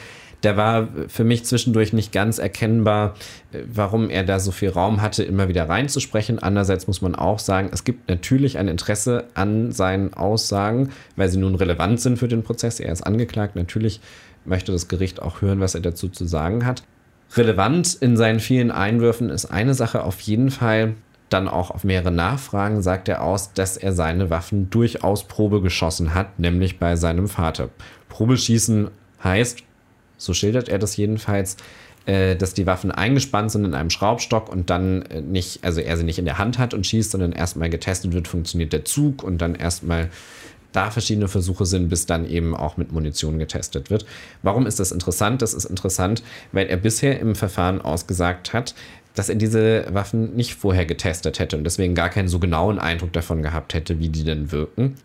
der 0.44 0.56
war 0.56 0.88
für 1.08 1.24
mich 1.24 1.44
zwischendurch 1.46 1.94
nicht 1.94 2.12
ganz 2.12 2.40
erkennbar, 2.40 3.16
warum 3.52 4.10
er 4.10 4.24
da 4.24 4.40
so 4.40 4.52
viel 4.52 4.70
Raum 4.70 5.02
hatte, 5.02 5.24
immer 5.24 5.50
wieder 5.50 5.68
reinzusprechen. 5.68 6.40
Andererseits 6.40 6.88
muss 6.88 7.02
man 7.02 7.16
auch 7.16 7.40
sagen, 7.40 7.70
es 7.74 7.84
gibt 7.84 8.08
natürlich 8.10 8.58
ein 8.58 8.68
Interesse 8.68 9.26
an 9.34 9.72
seinen 9.72 10.14
Aussagen, 10.14 10.92
weil 11.16 11.30
sie 11.30 11.40
nun 11.40 11.56
relevant 11.56 12.00
sind 12.00 12.18
für 12.18 12.28
den 12.28 12.44
Prozess. 12.44 12.80
Er 12.80 12.94
ist 12.94 13.02
angeklagt. 13.02 13.56
Natürlich 13.56 14.00
möchte 14.46 14.72
das 14.72 14.88
Gericht 14.88 15.22
auch 15.22 15.42
hören, 15.42 15.60
was 15.60 15.76
er 15.76 15.82
dazu 15.82 16.10
zu 16.10 16.26
sagen 16.26 16.66
hat. 16.66 16.84
Relevant 17.36 17.96
in 18.02 18.18
seinen 18.18 18.40
vielen 18.40 18.72
Einwürfen 18.72 19.30
ist 19.30 19.46
eine 19.46 19.74
Sache 19.74 20.04
auf 20.04 20.20
jeden 20.22 20.50
Fall, 20.50 20.96
dann 21.30 21.48
auch 21.48 21.72
auf 21.72 21.84
mehrere 21.84 22.12
Nachfragen 22.12 22.82
sagt 22.82 23.08
er 23.08 23.24
aus, 23.24 23.54
dass 23.54 23.78
er 23.78 23.94
seine 23.94 24.30
Waffen 24.30 24.70
durchaus 24.70 25.26
Probe 25.26 25.62
geschossen 25.62 26.14
hat, 26.16 26.40
nämlich 26.40 26.80
bei 26.80 26.96
seinem 26.96 27.28
Vater. 27.28 27.70
Probeschießen 28.10 28.90
heißt, 29.24 29.64
so 30.18 30.34
schildert 30.34 30.70
er 30.70 30.80
das 30.80 30.98
jedenfalls, 30.98 31.58
äh, 32.06 32.36
dass 32.36 32.54
die 32.54 32.66
Waffen 32.66 32.92
eingespannt 32.92 33.52
sind 33.52 33.66
in 33.66 33.76
einem 33.76 33.92
Schraubstock 33.92 34.50
und 34.50 34.70
dann 34.70 35.04
äh, 35.04 35.22
nicht, 35.22 35.64
also 35.64 35.82
er 35.82 35.98
sie 35.98 36.04
nicht 36.04 36.20
in 36.20 36.26
der 36.26 36.40
Hand 36.40 36.58
hat 36.58 36.74
und 36.74 36.88
schießt, 36.88 37.12
sondern 37.12 37.32
erstmal 37.32 37.70
getestet 37.70 38.14
wird, 38.14 38.28
funktioniert 38.28 38.74
der 38.74 38.86
Zug 38.86 39.24
und 39.24 39.40
dann 39.40 39.54
erstmal 39.54 40.10
da 40.72 40.92
verschiedene 40.92 41.28
Versuche 41.28 41.66
sind, 41.66 41.90
bis 41.90 42.06
dann 42.06 42.28
eben 42.28 42.56
auch 42.56 42.78
mit 42.78 42.92
Munition 42.92 43.40
getestet 43.40 43.90
wird. 43.90 44.06
Warum 44.44 44.68
ist 44.68 44.80
das 44.80 44.92
interessant? 44.92 45.42
Das 45.42 45.54
ist 45.54 45.66
interessant, 45.66 46.24
weil 46.52 46.68
er 46.68 46.78
bisher 46.78 47.20
im 47.20 47.36
Verfahren 47.36 47.82
ausgesagt 47.82 48.54
hat, 48.54 48.76
dass 49.16 49.30
er 49.30 49.36
diese 49.36 49.86
Waffen 49.92 50.36
nicht 50.36 50.56
vorher 50.56 50.86
getestet 50.86 51.40
hätte 51.40 51.58
und 51.58 51.64
deswegen 51.64 51.96
gar 51.96 52.10
keinen 52.10 52.28
so 52.28 52.40
genauen 52.40 52.80
Eindruck 52.80 53.12
davon 53.14 53.42
gehabt 53.42 53.74
hätte, 53.74 54.00
wie 54.00 54.10
die 54.10 54.24
denn 54.24 54.52
wirken. 54.52 54.96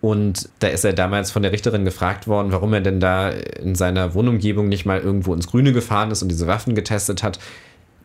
Und 0.00 0.48
da 0.60 0.68
ist 0.68 0.84
er 0.84 0.94
damals 0.94 1.30
von 1.30 1.42
der 1.42 1.52
Richterin 1.52 1.84
gefragt 1.84 2.26
worden, 2.26 2.52
warum 2.52 2.72
er 2.72 2.80
denn 2.80 3.00
da 3.00 3.28
in 3.30 3.74
seiner 3.74 4.14
Wohnumgebung 4.14 4.68
nicht 4.68 4.86
mal 4.86 4.98
irgendwo 4.98 5.34
ins 5.34 5.46
Grüne 5.46 5.72
gefahren 5.72 6.10
ist 6.10 6.22
und 6.22 6.30
diese 6.30 6.46
Waffen 6.46 6.74
getestet 6.74 7.22
hat. 7.22 7.38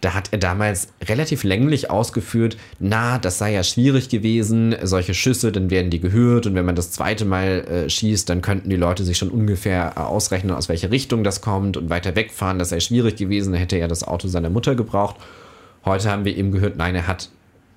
Da 0.02 0.14
hat 0.14 0.30
er 0.32 0.38
damals 0.38 0.90
relativ 1.04 1.44
länglich 1.44 1.90
ausgeführt, 1.90 2.58
na, 2.80 3.18
das 3.18 3.38
sei 3.38 3.54
ja 3.54 3.64
schwierig 3.64 4.10
gewesen, 4.10 4.76
solche 4.84 5.14
Schüsse, 5.14 5.52
dann 5.52 5.70
werden 5.70 5.90
die 5.90 6.00
gehört 6.00 6.46
und 6.46 6.56
wenn 6.56 6.66
man 6.66 6.76
das 6.76 6.92
zweite 6.92 7.26
Mal 7.26 7.66
äh, 7.68 7.90
schießt, 7.90 8.30
dann 8.30 8.42
könnten 8.42 8.70
die 8.70 8.76
Leute 8.76 9.04
sich 9.04 9.18
schon 9.18 9.30
ungefähr 9.30 9.94
äh, 9.96 10.00
ausrechnen, 10.02 10.56
aus 10.56 10.70
welche 10.70 10.92
Richtung 10.92 11.24
das 11.24 11.42
kommt 11.42 11.78
und 11.78 11.90
weiter 11.90 12.16
wegfahren, 12.16 12.60
das 12.60 12.70
sei 12.70 12.80
schwierig 12.80 13.16
gewesen, 13.16 13.54
dann 13.54 13.60
hätte 13.60 13.78
er 13.78 13.88
das 13.88 14.04
Auto 14.04 14.28
seiner 14.28 14.50
Mutter 14.50 14.76
gebraucht. 14.76 15.16
Heute 15.86 16.12
haben 16.12 16.26
wir 16.26 16.36
eben 16.36 16.52
gehört, 16.52 16.78
nein, 16.78 16.96
er 16.96 17.08
hat 17.08 17.30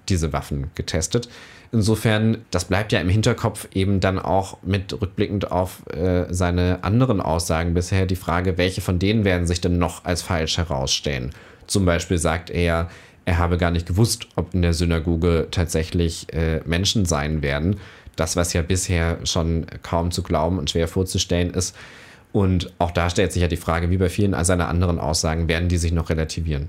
diese 0.09 0.33
Waffen 0.33 0.71
getestet. 0.75 1.29
Insofern, 1.71 2.39
das 2.51 2.65
bleibt 2.65 2.93
ja 2.93 3.01
im 3.01 3.11
Hinterkopf 3.11 3.69
eben 3.75 4.01
dann 4.01 4.19
auch 4.19 4.59
mit 4.63 4.99
rückblickend 4.99 5.53
auf 5.53 5.87
äh, 5.89 6.25
seine 6.31 6.79
anderen 6.83 7.21
Aussagen 7.21 7.75
bisher 7.75 8.07
die 8.07 8.17
Frage, 8.17 8.57
welche 8.57 8.81
von 8.81 8.99
denen 8.99 9.25
werden 9.25 9.47
sich 9.47 9.61
denn 9.61 9.77
noch 9.77 10.07
als 10.07 10.23
falsch 10.23 10.57
herausstellen. 10.57 11.33
Zum 11.69 11.85
Beispiel 11.85 12.19
sagt 12.19 12.51
er, 12.51 12.91
er 13.25 13.39
habe 13.39 13.59
gar 13.59 13.71
nicht 13.71 13.87
gewusst, 13.87 14.27
ob 14.35 14.55
in 14.55 14.63
der 14.63 14.73
Synagoge 14.73 15.49
tatsächlich 15.51 16.33
äh, 16.33 16.61
Menschen 16.65 17.05
sein 17.05 17.43
werden. 17.43 17.77
Das, 18.17 18.35
was 18.35 18.53
ja 18.53 18.63
bisher 18.63 19.19
schon 19.25 19.67
kaum 19.83 20.11
zu 20.11 20.23
glauben 20.23 20.59
und 20.59 20.71
schwer 20.71 20.89
vorzustellen 20.89 21.55
ist. 21.55 21.77
Und 22.33 22.73
auch 22.79 22.91
da 22.91 23.11
stellt 23.11 23.33
sich 23.33 23.43
ja 23.43 23.49
die 23.49 23.57
Frage, 23.57 23.91
wie 23.91 23.97
bei 23.97 24.09
vielen 24.09 24.35
seiner 24.45 24.69
anderen 24.69 24.99
Aussagen, 24.99 25.47
werden 25.47 25.69
die 25.69 25.79
sich 25.79 25.93
noch 25.93 26.11
relativieren? 26.11 26.69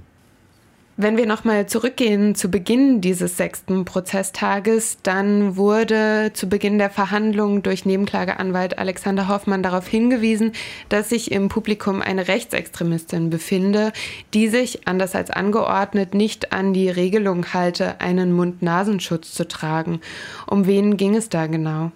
Wenn 1.01 1.15
wir 1.15 1.27
nochmal 1.27 1.65
zurückgehen 1.65 2.35
zu 2.35 2.51
Beginn 2.51 2.99
dieses 2.99 3.37
sechsten 3.37 3.85
Prozesstages, 3.85 4.97
dann 5.01 5.55
wurde 5.55 6.31
zu 6.33 6.49
Beginn 6.49 6.77
der 6.77 6.89
Verhandlungen 6.89 7.63
durch 7.63 7.85
Nebenklageanwalt 7.85 8.77
Alexander 8.77 9.29
Hoffmann 9.29 9.63
darauf 9.63 9.87
hingewiesen, 9.87 10.51
dass 10.89 11.07
sich 11.07 11.31
im 11.31 11.47
Publikum 11.47 12.01
eine 12.01 12.27
Rechtsextremistin 12.27 13.29
befinde, 13.29 13.93
die 14.33 14.49
sich, 14.49 14.89
anders 14.89 15.15
als 15.15 15.31
angeordnet, 15.31 16.13
nicht 16.15 16.51
an 16.51 16.73
die 16.73 16.89
Regelung 16.89 17.53
halte, 17.53 18.01
einen 18.01 18.33
Mund-Nasenschutz 18.33 19.33
zu 19.33 19.47
tragen. 19.47 20.01
Um 20.47 20.67
wen 20.67 20.97
ging 20.97 21.15
es 21.15 21.29
da 21.29 21.47
genau? 21.47 21.93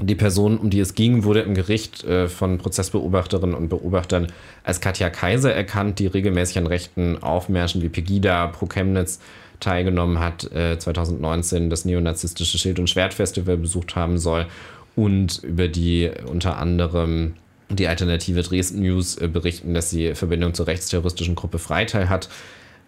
Die 0.00 0.16
Person, 0.16 0.58
um 0.58 0.70
die 0.70 0.80
es 0.80 0.94
ging, 0.94 1.22
wurde 1.22 1.42
im 1.42 1.54
Gericht 1.54 2.02
äh, 2.02 2.28
von 2.28 2.58
Prozessbeobachterinnen 2.58 3.54
und 3.54 3.68
Beobachtern 3.68 4.26
als 4.64 4.80
Katja 4.80 5.08
Kaiser 5.08 5.54
erkannt, 5.54 6.00
die 6.00 6.08
regelmäßig 6.08 6.58
an 6.58 6.66
rechten 6.66 7.22
Aufmärschen 7.22 7.80
wie 7.80 7.88
Pegida, 7.88 8.48
Pro 8.48 8.66
Chemnitz 8.66 9.20
teilgenommen 9.60 10.18
hat, 10.18 10.50
äh, 10.52 10.78
2019 10.78 11.70
das 11.70 11.84
neonazistische 11.84 12.58
Schild- 12.58 12.80
und 12.80 12.90
Schwertfestival 12.90 13.56
besucht 13.56 13.94
haben 13.94 14.18
soll 14.18 14.46
und 14.96 15.42
über 15.44 15.68
die 15.68 16.10
unter 16.26 16.58
anderem 16.58 17.34
die 17.68 17.86
Alternative 17.86 18.42
Dresden 18.42 18.82
News 18.82 19.16
äh, 19.16 19.28
berichten, 19.28 19.74
dass 19.74 19.90
sie 19.90 20.14
Verbindung 20.14 20.54
zur 20.54 20.66
rechtsterroristischen 20.66 21.36
Gruppe 21.36 21.58
Freital 21.58 22.08
hat. 22.08 22.28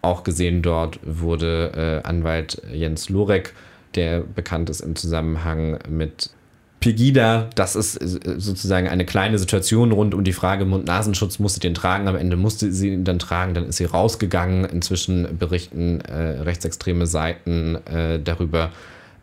Auch 0.01 0.23
gesehen 0.23 0.61
dort 0.61 0.99
wurde 1.03 2.01
äh, 2.03 2.07
Anwalt 2.07 2.61
Jens 2.71 3.09
Lorek, 3.09 3.53
der 3.95 4.19
bekannt 4.19 4.69
ist 4.69 4.81
im 4.81 4.95
Zusammenhang 4.95 5.79
mit 5.89 6.31
Pegida, 6.87 7.49
das 7.55 7.75
ist 7.75 7.97
äh, 7.97 8.39
sozusagen 8.39 8.87
eine 8.87 9.03
kleine 9.03 9.37
Situation 9.39 9.91
rund 9.91 10.13
um 10.13 10.23
die 10.23 10.31
Frage 10.31 10.63
Mund-Nasenschutz, 10.63 11.37
musste 11.37 11.59
den 11.59 11.73
tragen, 11.73 12.07
am 12.07 12.15
Ende 12.15 12.37
musste 12.37 12.71
sie 12.71 12.93
ihn 12.93 13.03
dann 13.03 13.19
tragen, 13.19 13.53
dann 13.53 13.65
ist 13.65 13.75
sie 13.75 13.83
rausgegangen. 13.83 14.63
Inzwischen 14.63 15.37
berichten 15.37 15.99
äh, 15.99 16.13
rechtsextreme 16.13 17.05
Seiten 17.05 17.75
äh, 17.87 18.21
darüber, 18.23 18.71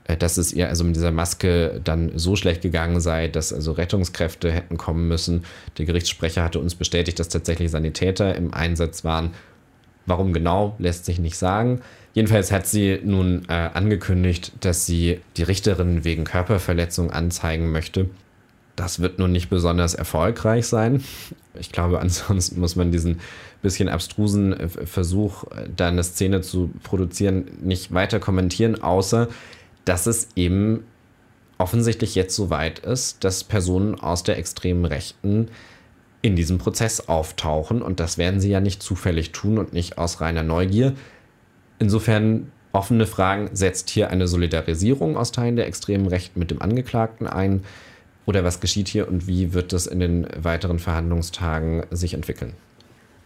äh, 0.06 0.14
dass 0.18 0.36
es 0.36 0.52
ihr 0.52 0.68
also 0.68 0.84
mit 0.84 0.94
dieser 0.94 1.10
Maske 1.10 1.80
dann 1.82 2.12
so 2.16 2.36
schlecht 2.36 2.60
gegangen 2.60 3.00
sei, 3.00 3.28
dass 3.28 3.50
also 3.50 3.72
Rettungskräfte 3.72 4.52
hätten 4.52 4.76
kommen 4.76 5.08
müssen. 5.08 5.44
Der 5.78 5.86
Gerichtssprecher 5.86 6.44
hatte 6.44 6.60
uns 6.60 6.74
bestätigt, 6.74 7.18
dass 7.18 7.30
tatsächlich 7.30 7.70
Sanitäter 7.70 8.34
im 8.34 8.52
Einsatz 8.52 9.04
waren. 9.04 9.30
Warum 10.04 10.34
genau, 10.34 10.74
lässt 10.78 11.06
sich 11.06 11.18
nicht 11.18 11.38
sagen. 11.38 11.80
Jedenfalls 12.14 12.52
hat 12.52 12.66
sie 12.66 13.00
nun 13.02 13.42
äh, 13.48 13.52
angekündigt, 13.52 14.52
dass 14.60 14.86
sie 14.86 15.20
die 15.36 15.42
Richterin 15.42 16.04
wegen 16.04 16.24
Körperverletzung 16.24 17.10
anzeigen 17.10 17.72
möchte. 17.72 18.08
Das 18.76 19.00
wird 19.00 19.18
nun 19.18 19.32
nicht 19.32 19.50
besonders 19.50 19.94
erfolgreich 19.94 20.66
sein. 20.66 21.02
Ich 21.58 21.72
glaube, 21.72 22.00
ansonsten 22.00 22.60
muss 22.60 22.76
man 22.76 22.92
diesen 22.92 23.20
bisschen 23.62 23.88
abstrusen 23.88 24.52
äh, 24.52 24.68
Versuch, 24.68 25.44
da 25.76 25.88
eine 25.88 26.04
Szene 26.04 26.40
zu 26.40 26.70
produzieren, 26.84 27.46
nicht 27.60 27.92
weiter 27.92 28.20
kommentieren, 28.20 28.80
außer 28.80 29.28
dass 29.84 30.06
es 30.06 30.28
eben 30.36 30.84
offensichtlich 31.58 32.14
jetzt 32.14 32.36
so 32.36 32.48
weit 32.48 32.78
ist, 32.78 33.24
dass 33.24 33.44
Personen 33.44 33.96
aus 33.96 34.22
der 34.22 34.38
extremen 34.38 34.84
Rechten 34.84 35.48
in 36.22 36.36
diesem 36.36 36.58
Prozess 36.58 37.08
auftauchen. 37.08 37.82
Und 37.82 38.00
das 38.00 38.18
werden 38.18 38.40
sie 38.40 38.50
ja 38.50 38.60
nicht 38.60 38.82
zufällig 38.82 39.32
tun 39.32 39.58
und 39.58 39.72
nicht 39.72 39.98
aus 39.98 40.20
reiner 40.20 40.42
Neugier, 40.42 40.94
Insofern 41.78 42.50
offene 42.72 43.06
Fragen, 43.06 43.50
setzt 43.52 43.88
hier 43.88 44.10
eine 44.10 44.26
Solidarisierung 44.26 45.16
aus 45.16 45.32
Teilen 45.32 45.56
der 45.56 45.66
extremen 45.66 46.06
Rechten 46.06 46.38
mit 46.38 46.50
dem 46.50 46.60
Angeklagten 46.60 47.26
ein? 47.26 47.62
Oder 48.26 48.42
was 48.42 48.60
geschieht 48.60 48.88
hier 48.88 49.06
und 49.08 49.26
wie 49.26 49.52
wird 49.52 49.72
das 49.72 49.86
in 49.86 50.00
den 50.00 50.26
weiteren 50.36 50.78
Verhandlungstagen 50.78 51.84
sich 51.90 52.14
entwickeln? 52.14 52.54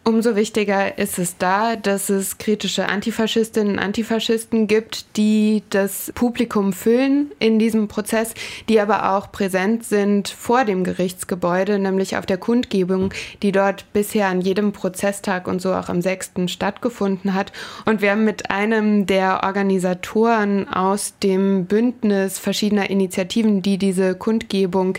Umso 0.08 0.36
wichtiger 0.36 0.96
ist 0.96 1.18
es 1.18 1.36
da, 1.36 1.76
dass 1.76 2.08
es 2.08 2.38
kritische 2.38 2.88
Antifaschistinnen 2.88 3.74
und 3.74 3.78
Antifaschisten 3.78 4.66
gibt, 4.66 5.18
die 5.18 5.62
das 5.68 6.10
Publikum 6.14 6.72
füllen 6.72 7.30
in 7.38 7.58
diesem 7.58 7.88
Prozess, 7.88 8.32
die 8.70 8.80
aber 8.80 9.12
auch 9.12 9.30
präsent 9.30 9.84
sind 9.84 10.30
vor 10.30 10.64
dem 10.64 10.82
Gerichtsgebäude, 10.82 11.78
nämlich 11.78 12.16
auf 12.16 12.24
der 12.24 12.38
Kundgebung, 12.38 13.12
die 13.42 13.52
dort 13.52 13.92
bisher 13.92 14.28
an 14.28 14.40
jedem 14.40 14.72
Prozesstag 14.72 15.46
und 15.46 15.60
so 15.60 15.74
auch 15.74 15.90
am 15.90 16.00
6. 16.00 16.30
stattgefunden 16.46 17.34
hat. 17.34 17.52
Und 17.84 18.00
wir 18.00 18.12
haben 18.12 18.24
mit 18.24 18.50
einem 18.50 19.04
der 19.04 19.42
Organisatoren 19.42 20.66
aus 20.68 21.18
dem 21.22 21.66
Bündnis 21.66 22.38
verschiedener 22.38 22.88
Initiativen, 22.88 23.60
die 23.60 23.76
diese 23.76 24.14
Kundgebung 24.14 24.96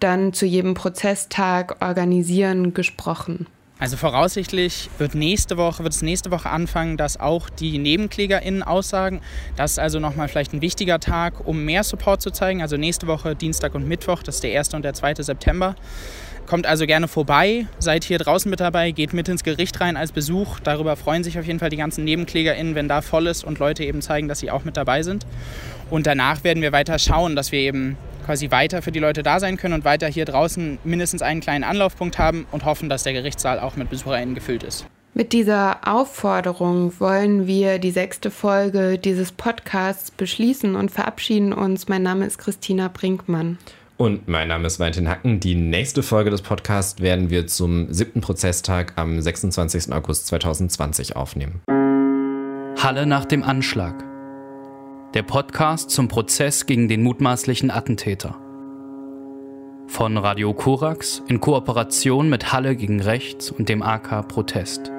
dann 0.00 0.32
zu 0.32 0.46
jedem 0.46 0.72
Prozesstag 0.72 1.76
organisieren, 1.82 2.72
gesprochen. 2.72 3.46
Also 3.78 3.98
voraussichtlich 3.98 4.88
wird 4.96 5.14
nächste 5.14 5.58
Woche, 5.58 5.82
wird 5.82 5.92
es 5.92 6.00
nächste 6.00 6.30
Woche 6.30 6.48
anfangen, 6.48 6.96
dass 6.96 7.20
auch 7.20 7.50
die 7.50 7.76
NebenklägerInnen 7.76 8.62
aussagen. 8.62 9.20
Das 9.56 9.72
ist 9.72 9.78
also 9.78 10.00
nochmal 10.00 10.28
vielleicht 10.28 10.54
ein 10.54 10.62
wichtiger 10.62 10.98
Tag, 10.98 11.46
um 11.46 11.62
mehr 11.62 11.84
Support 11.84 12.22
zu 12.22 12.30
zeigen. 12.30 12.62
Also 12.62 12.78
nächste 12.78 13.06
Woche, 13.06 13.36
Dienstag 13.36 13.74
und 13.74 13.86
Mittwoch, 13.86 14.22
das 14.22 14.36
ist 14.36 14.44
der 14.44 14.58
1. 14.58 14.72
und 14.72 14.82
der 14.82 14.94
2. 14.94 15.16
September. 15.16 15.76
Kommt 16.46 16.66
also 16.66 16.86
gerne 16.86 17.08
vorbei, 17.08 17.66
seid 17.80 18.04
hier 18.04 18.18
draußen 18.18 18.48
mit 18.48 18.60
dabei, 18.60 18.92
geht 18.92 19.12
mit 19.12 19.28
ins 19.28 19.42
Gericht 19.42 19.80
rein 19.80 19.96
als 19.96 20.12
Besuch. 20.12 20.60
Darüber 20.60 20.94
freuen 20.94 21.24
sich 21.24 21.40
auf 21.40 21.44
jeden 21.44 21.58
Fall 21.58 21.70
die 21.70 21.76
ganzen 21.76 22.04
NebenklägerInnen, 22.04 22.76
wenn 22.76 22.86
da 22.86 23.02
voll 23.02 23.26
ist 23.26 23.42
und 23.42 23.58
Leute 23.58 23.82
eben 23.82 24.00
zeigen, 24.00 24.28
dass 24.28 24.38
sie 24.38 24.52
auch 24.52 24.64
mit 24.64 24.76
dabei 24.76 25.02
sind. 25.02 25.26
Und 25.90 26.06
danach 26.06 26.44
werden 26.44 26.62
wir 26.62 26.70
weiter 26.70 27.00
schauen, 27.00 27.34
dass 27.34 27.50
wir 27.50 27.58
eben 27.58 27.96
quasi 28.24 28.52
weiter 28.52 28.80
für 28.80 28.92
die 28.92 29.00
Leute 29.00 29.24
da 29.24 29.40
sein 29.40 29.56
können 29.56 29.74
und 29.74 29.84
weiter 29.84 30.06
hier 30.06 30.24
draußen 30.24 30.78
mindestens 30.84 31.22
einen 31.22 31.40
kleinen 31.40 31.64
Anlaufpunkt 31.64 32.18
haben 32.18 32.46
und 32.52 32.64
hoffen, 32.64 32.88
dass 32.88 33.02
der 33.02 33.12
Gerichtssaal 33.12 33.58
auch 33.58 33.74
mit 33.74 33.90
BesucherInnen 33.90 34.36
gefüllt 34.36 34.62
ist. 34.62 34.86
Mit 35.14 35.32
dieser 35.32 35.78
Aufforderung 35.88 36.92
wollen 37.00 37.46
wir 37.46 37.78
die 37.78 37.90
sechste 37.90 38.30
Folge 38.30 38.98
dieses 38.98 39.32
Podcasts 39.32 40.10
beschließen 40.10 40.76
und 40.76 40.90
verabschieden 40.90 41.52
uns. 41.52 41.88
Mein 41.88 42.02
Name 42.02 42.26
ist 42.26 42.38
Christina 42.38 42.88
Brinkmann. 42.88 43.58
Und 43.96 44.28
mein 44.28 44.48
Name 44.48 44.66
ist 44.66 44.78
Valentin 44.78 45.08
Hacken. 45.08 45.40
Die 45.40 45.54
nächste 45.54 46.02
Folge 46.02 46.30
des 46.30 46.42
Podcasts 46.42 47.00
werden 47.00 47.30
wir 47.30 47.46
zum 47.46 47.92
siebten 47.92 48.20
Prozesstag 48.20 48.92
am 48.96 49.20
26. 49.20 49.92
August 49.92 50.26
2020 50.26 51.16
aufnehmen. 51.16 51.62
Halle 52.78 53.06
nach 53.06 53.24
dem 53.24 53.42
Anschlag. 53.42 54.04
Der 55.14 55.22
Podcast 55.22 55.90
zum 55.90 56.08
Prozess 56.08 56.66
gegen 56.66 56.88
den 56.88 57.02
mutmaßlichen 57.02 57.70
Attentäter. 57.70 58.36
Von 59.86 60.18
Radio 60.18 60.52
Korax 60.52 61.22
in 61.28 61.40
Kooperation 61.40 62.28
mit 62.28 62.52
Halle 62.52 62.76
gegen 62.76 63.00
Rechts 63.00 63.50
und 63.50 63.70
dem 63.70 63.82
AK 63.82 64.28
Protest. 64.28 64.92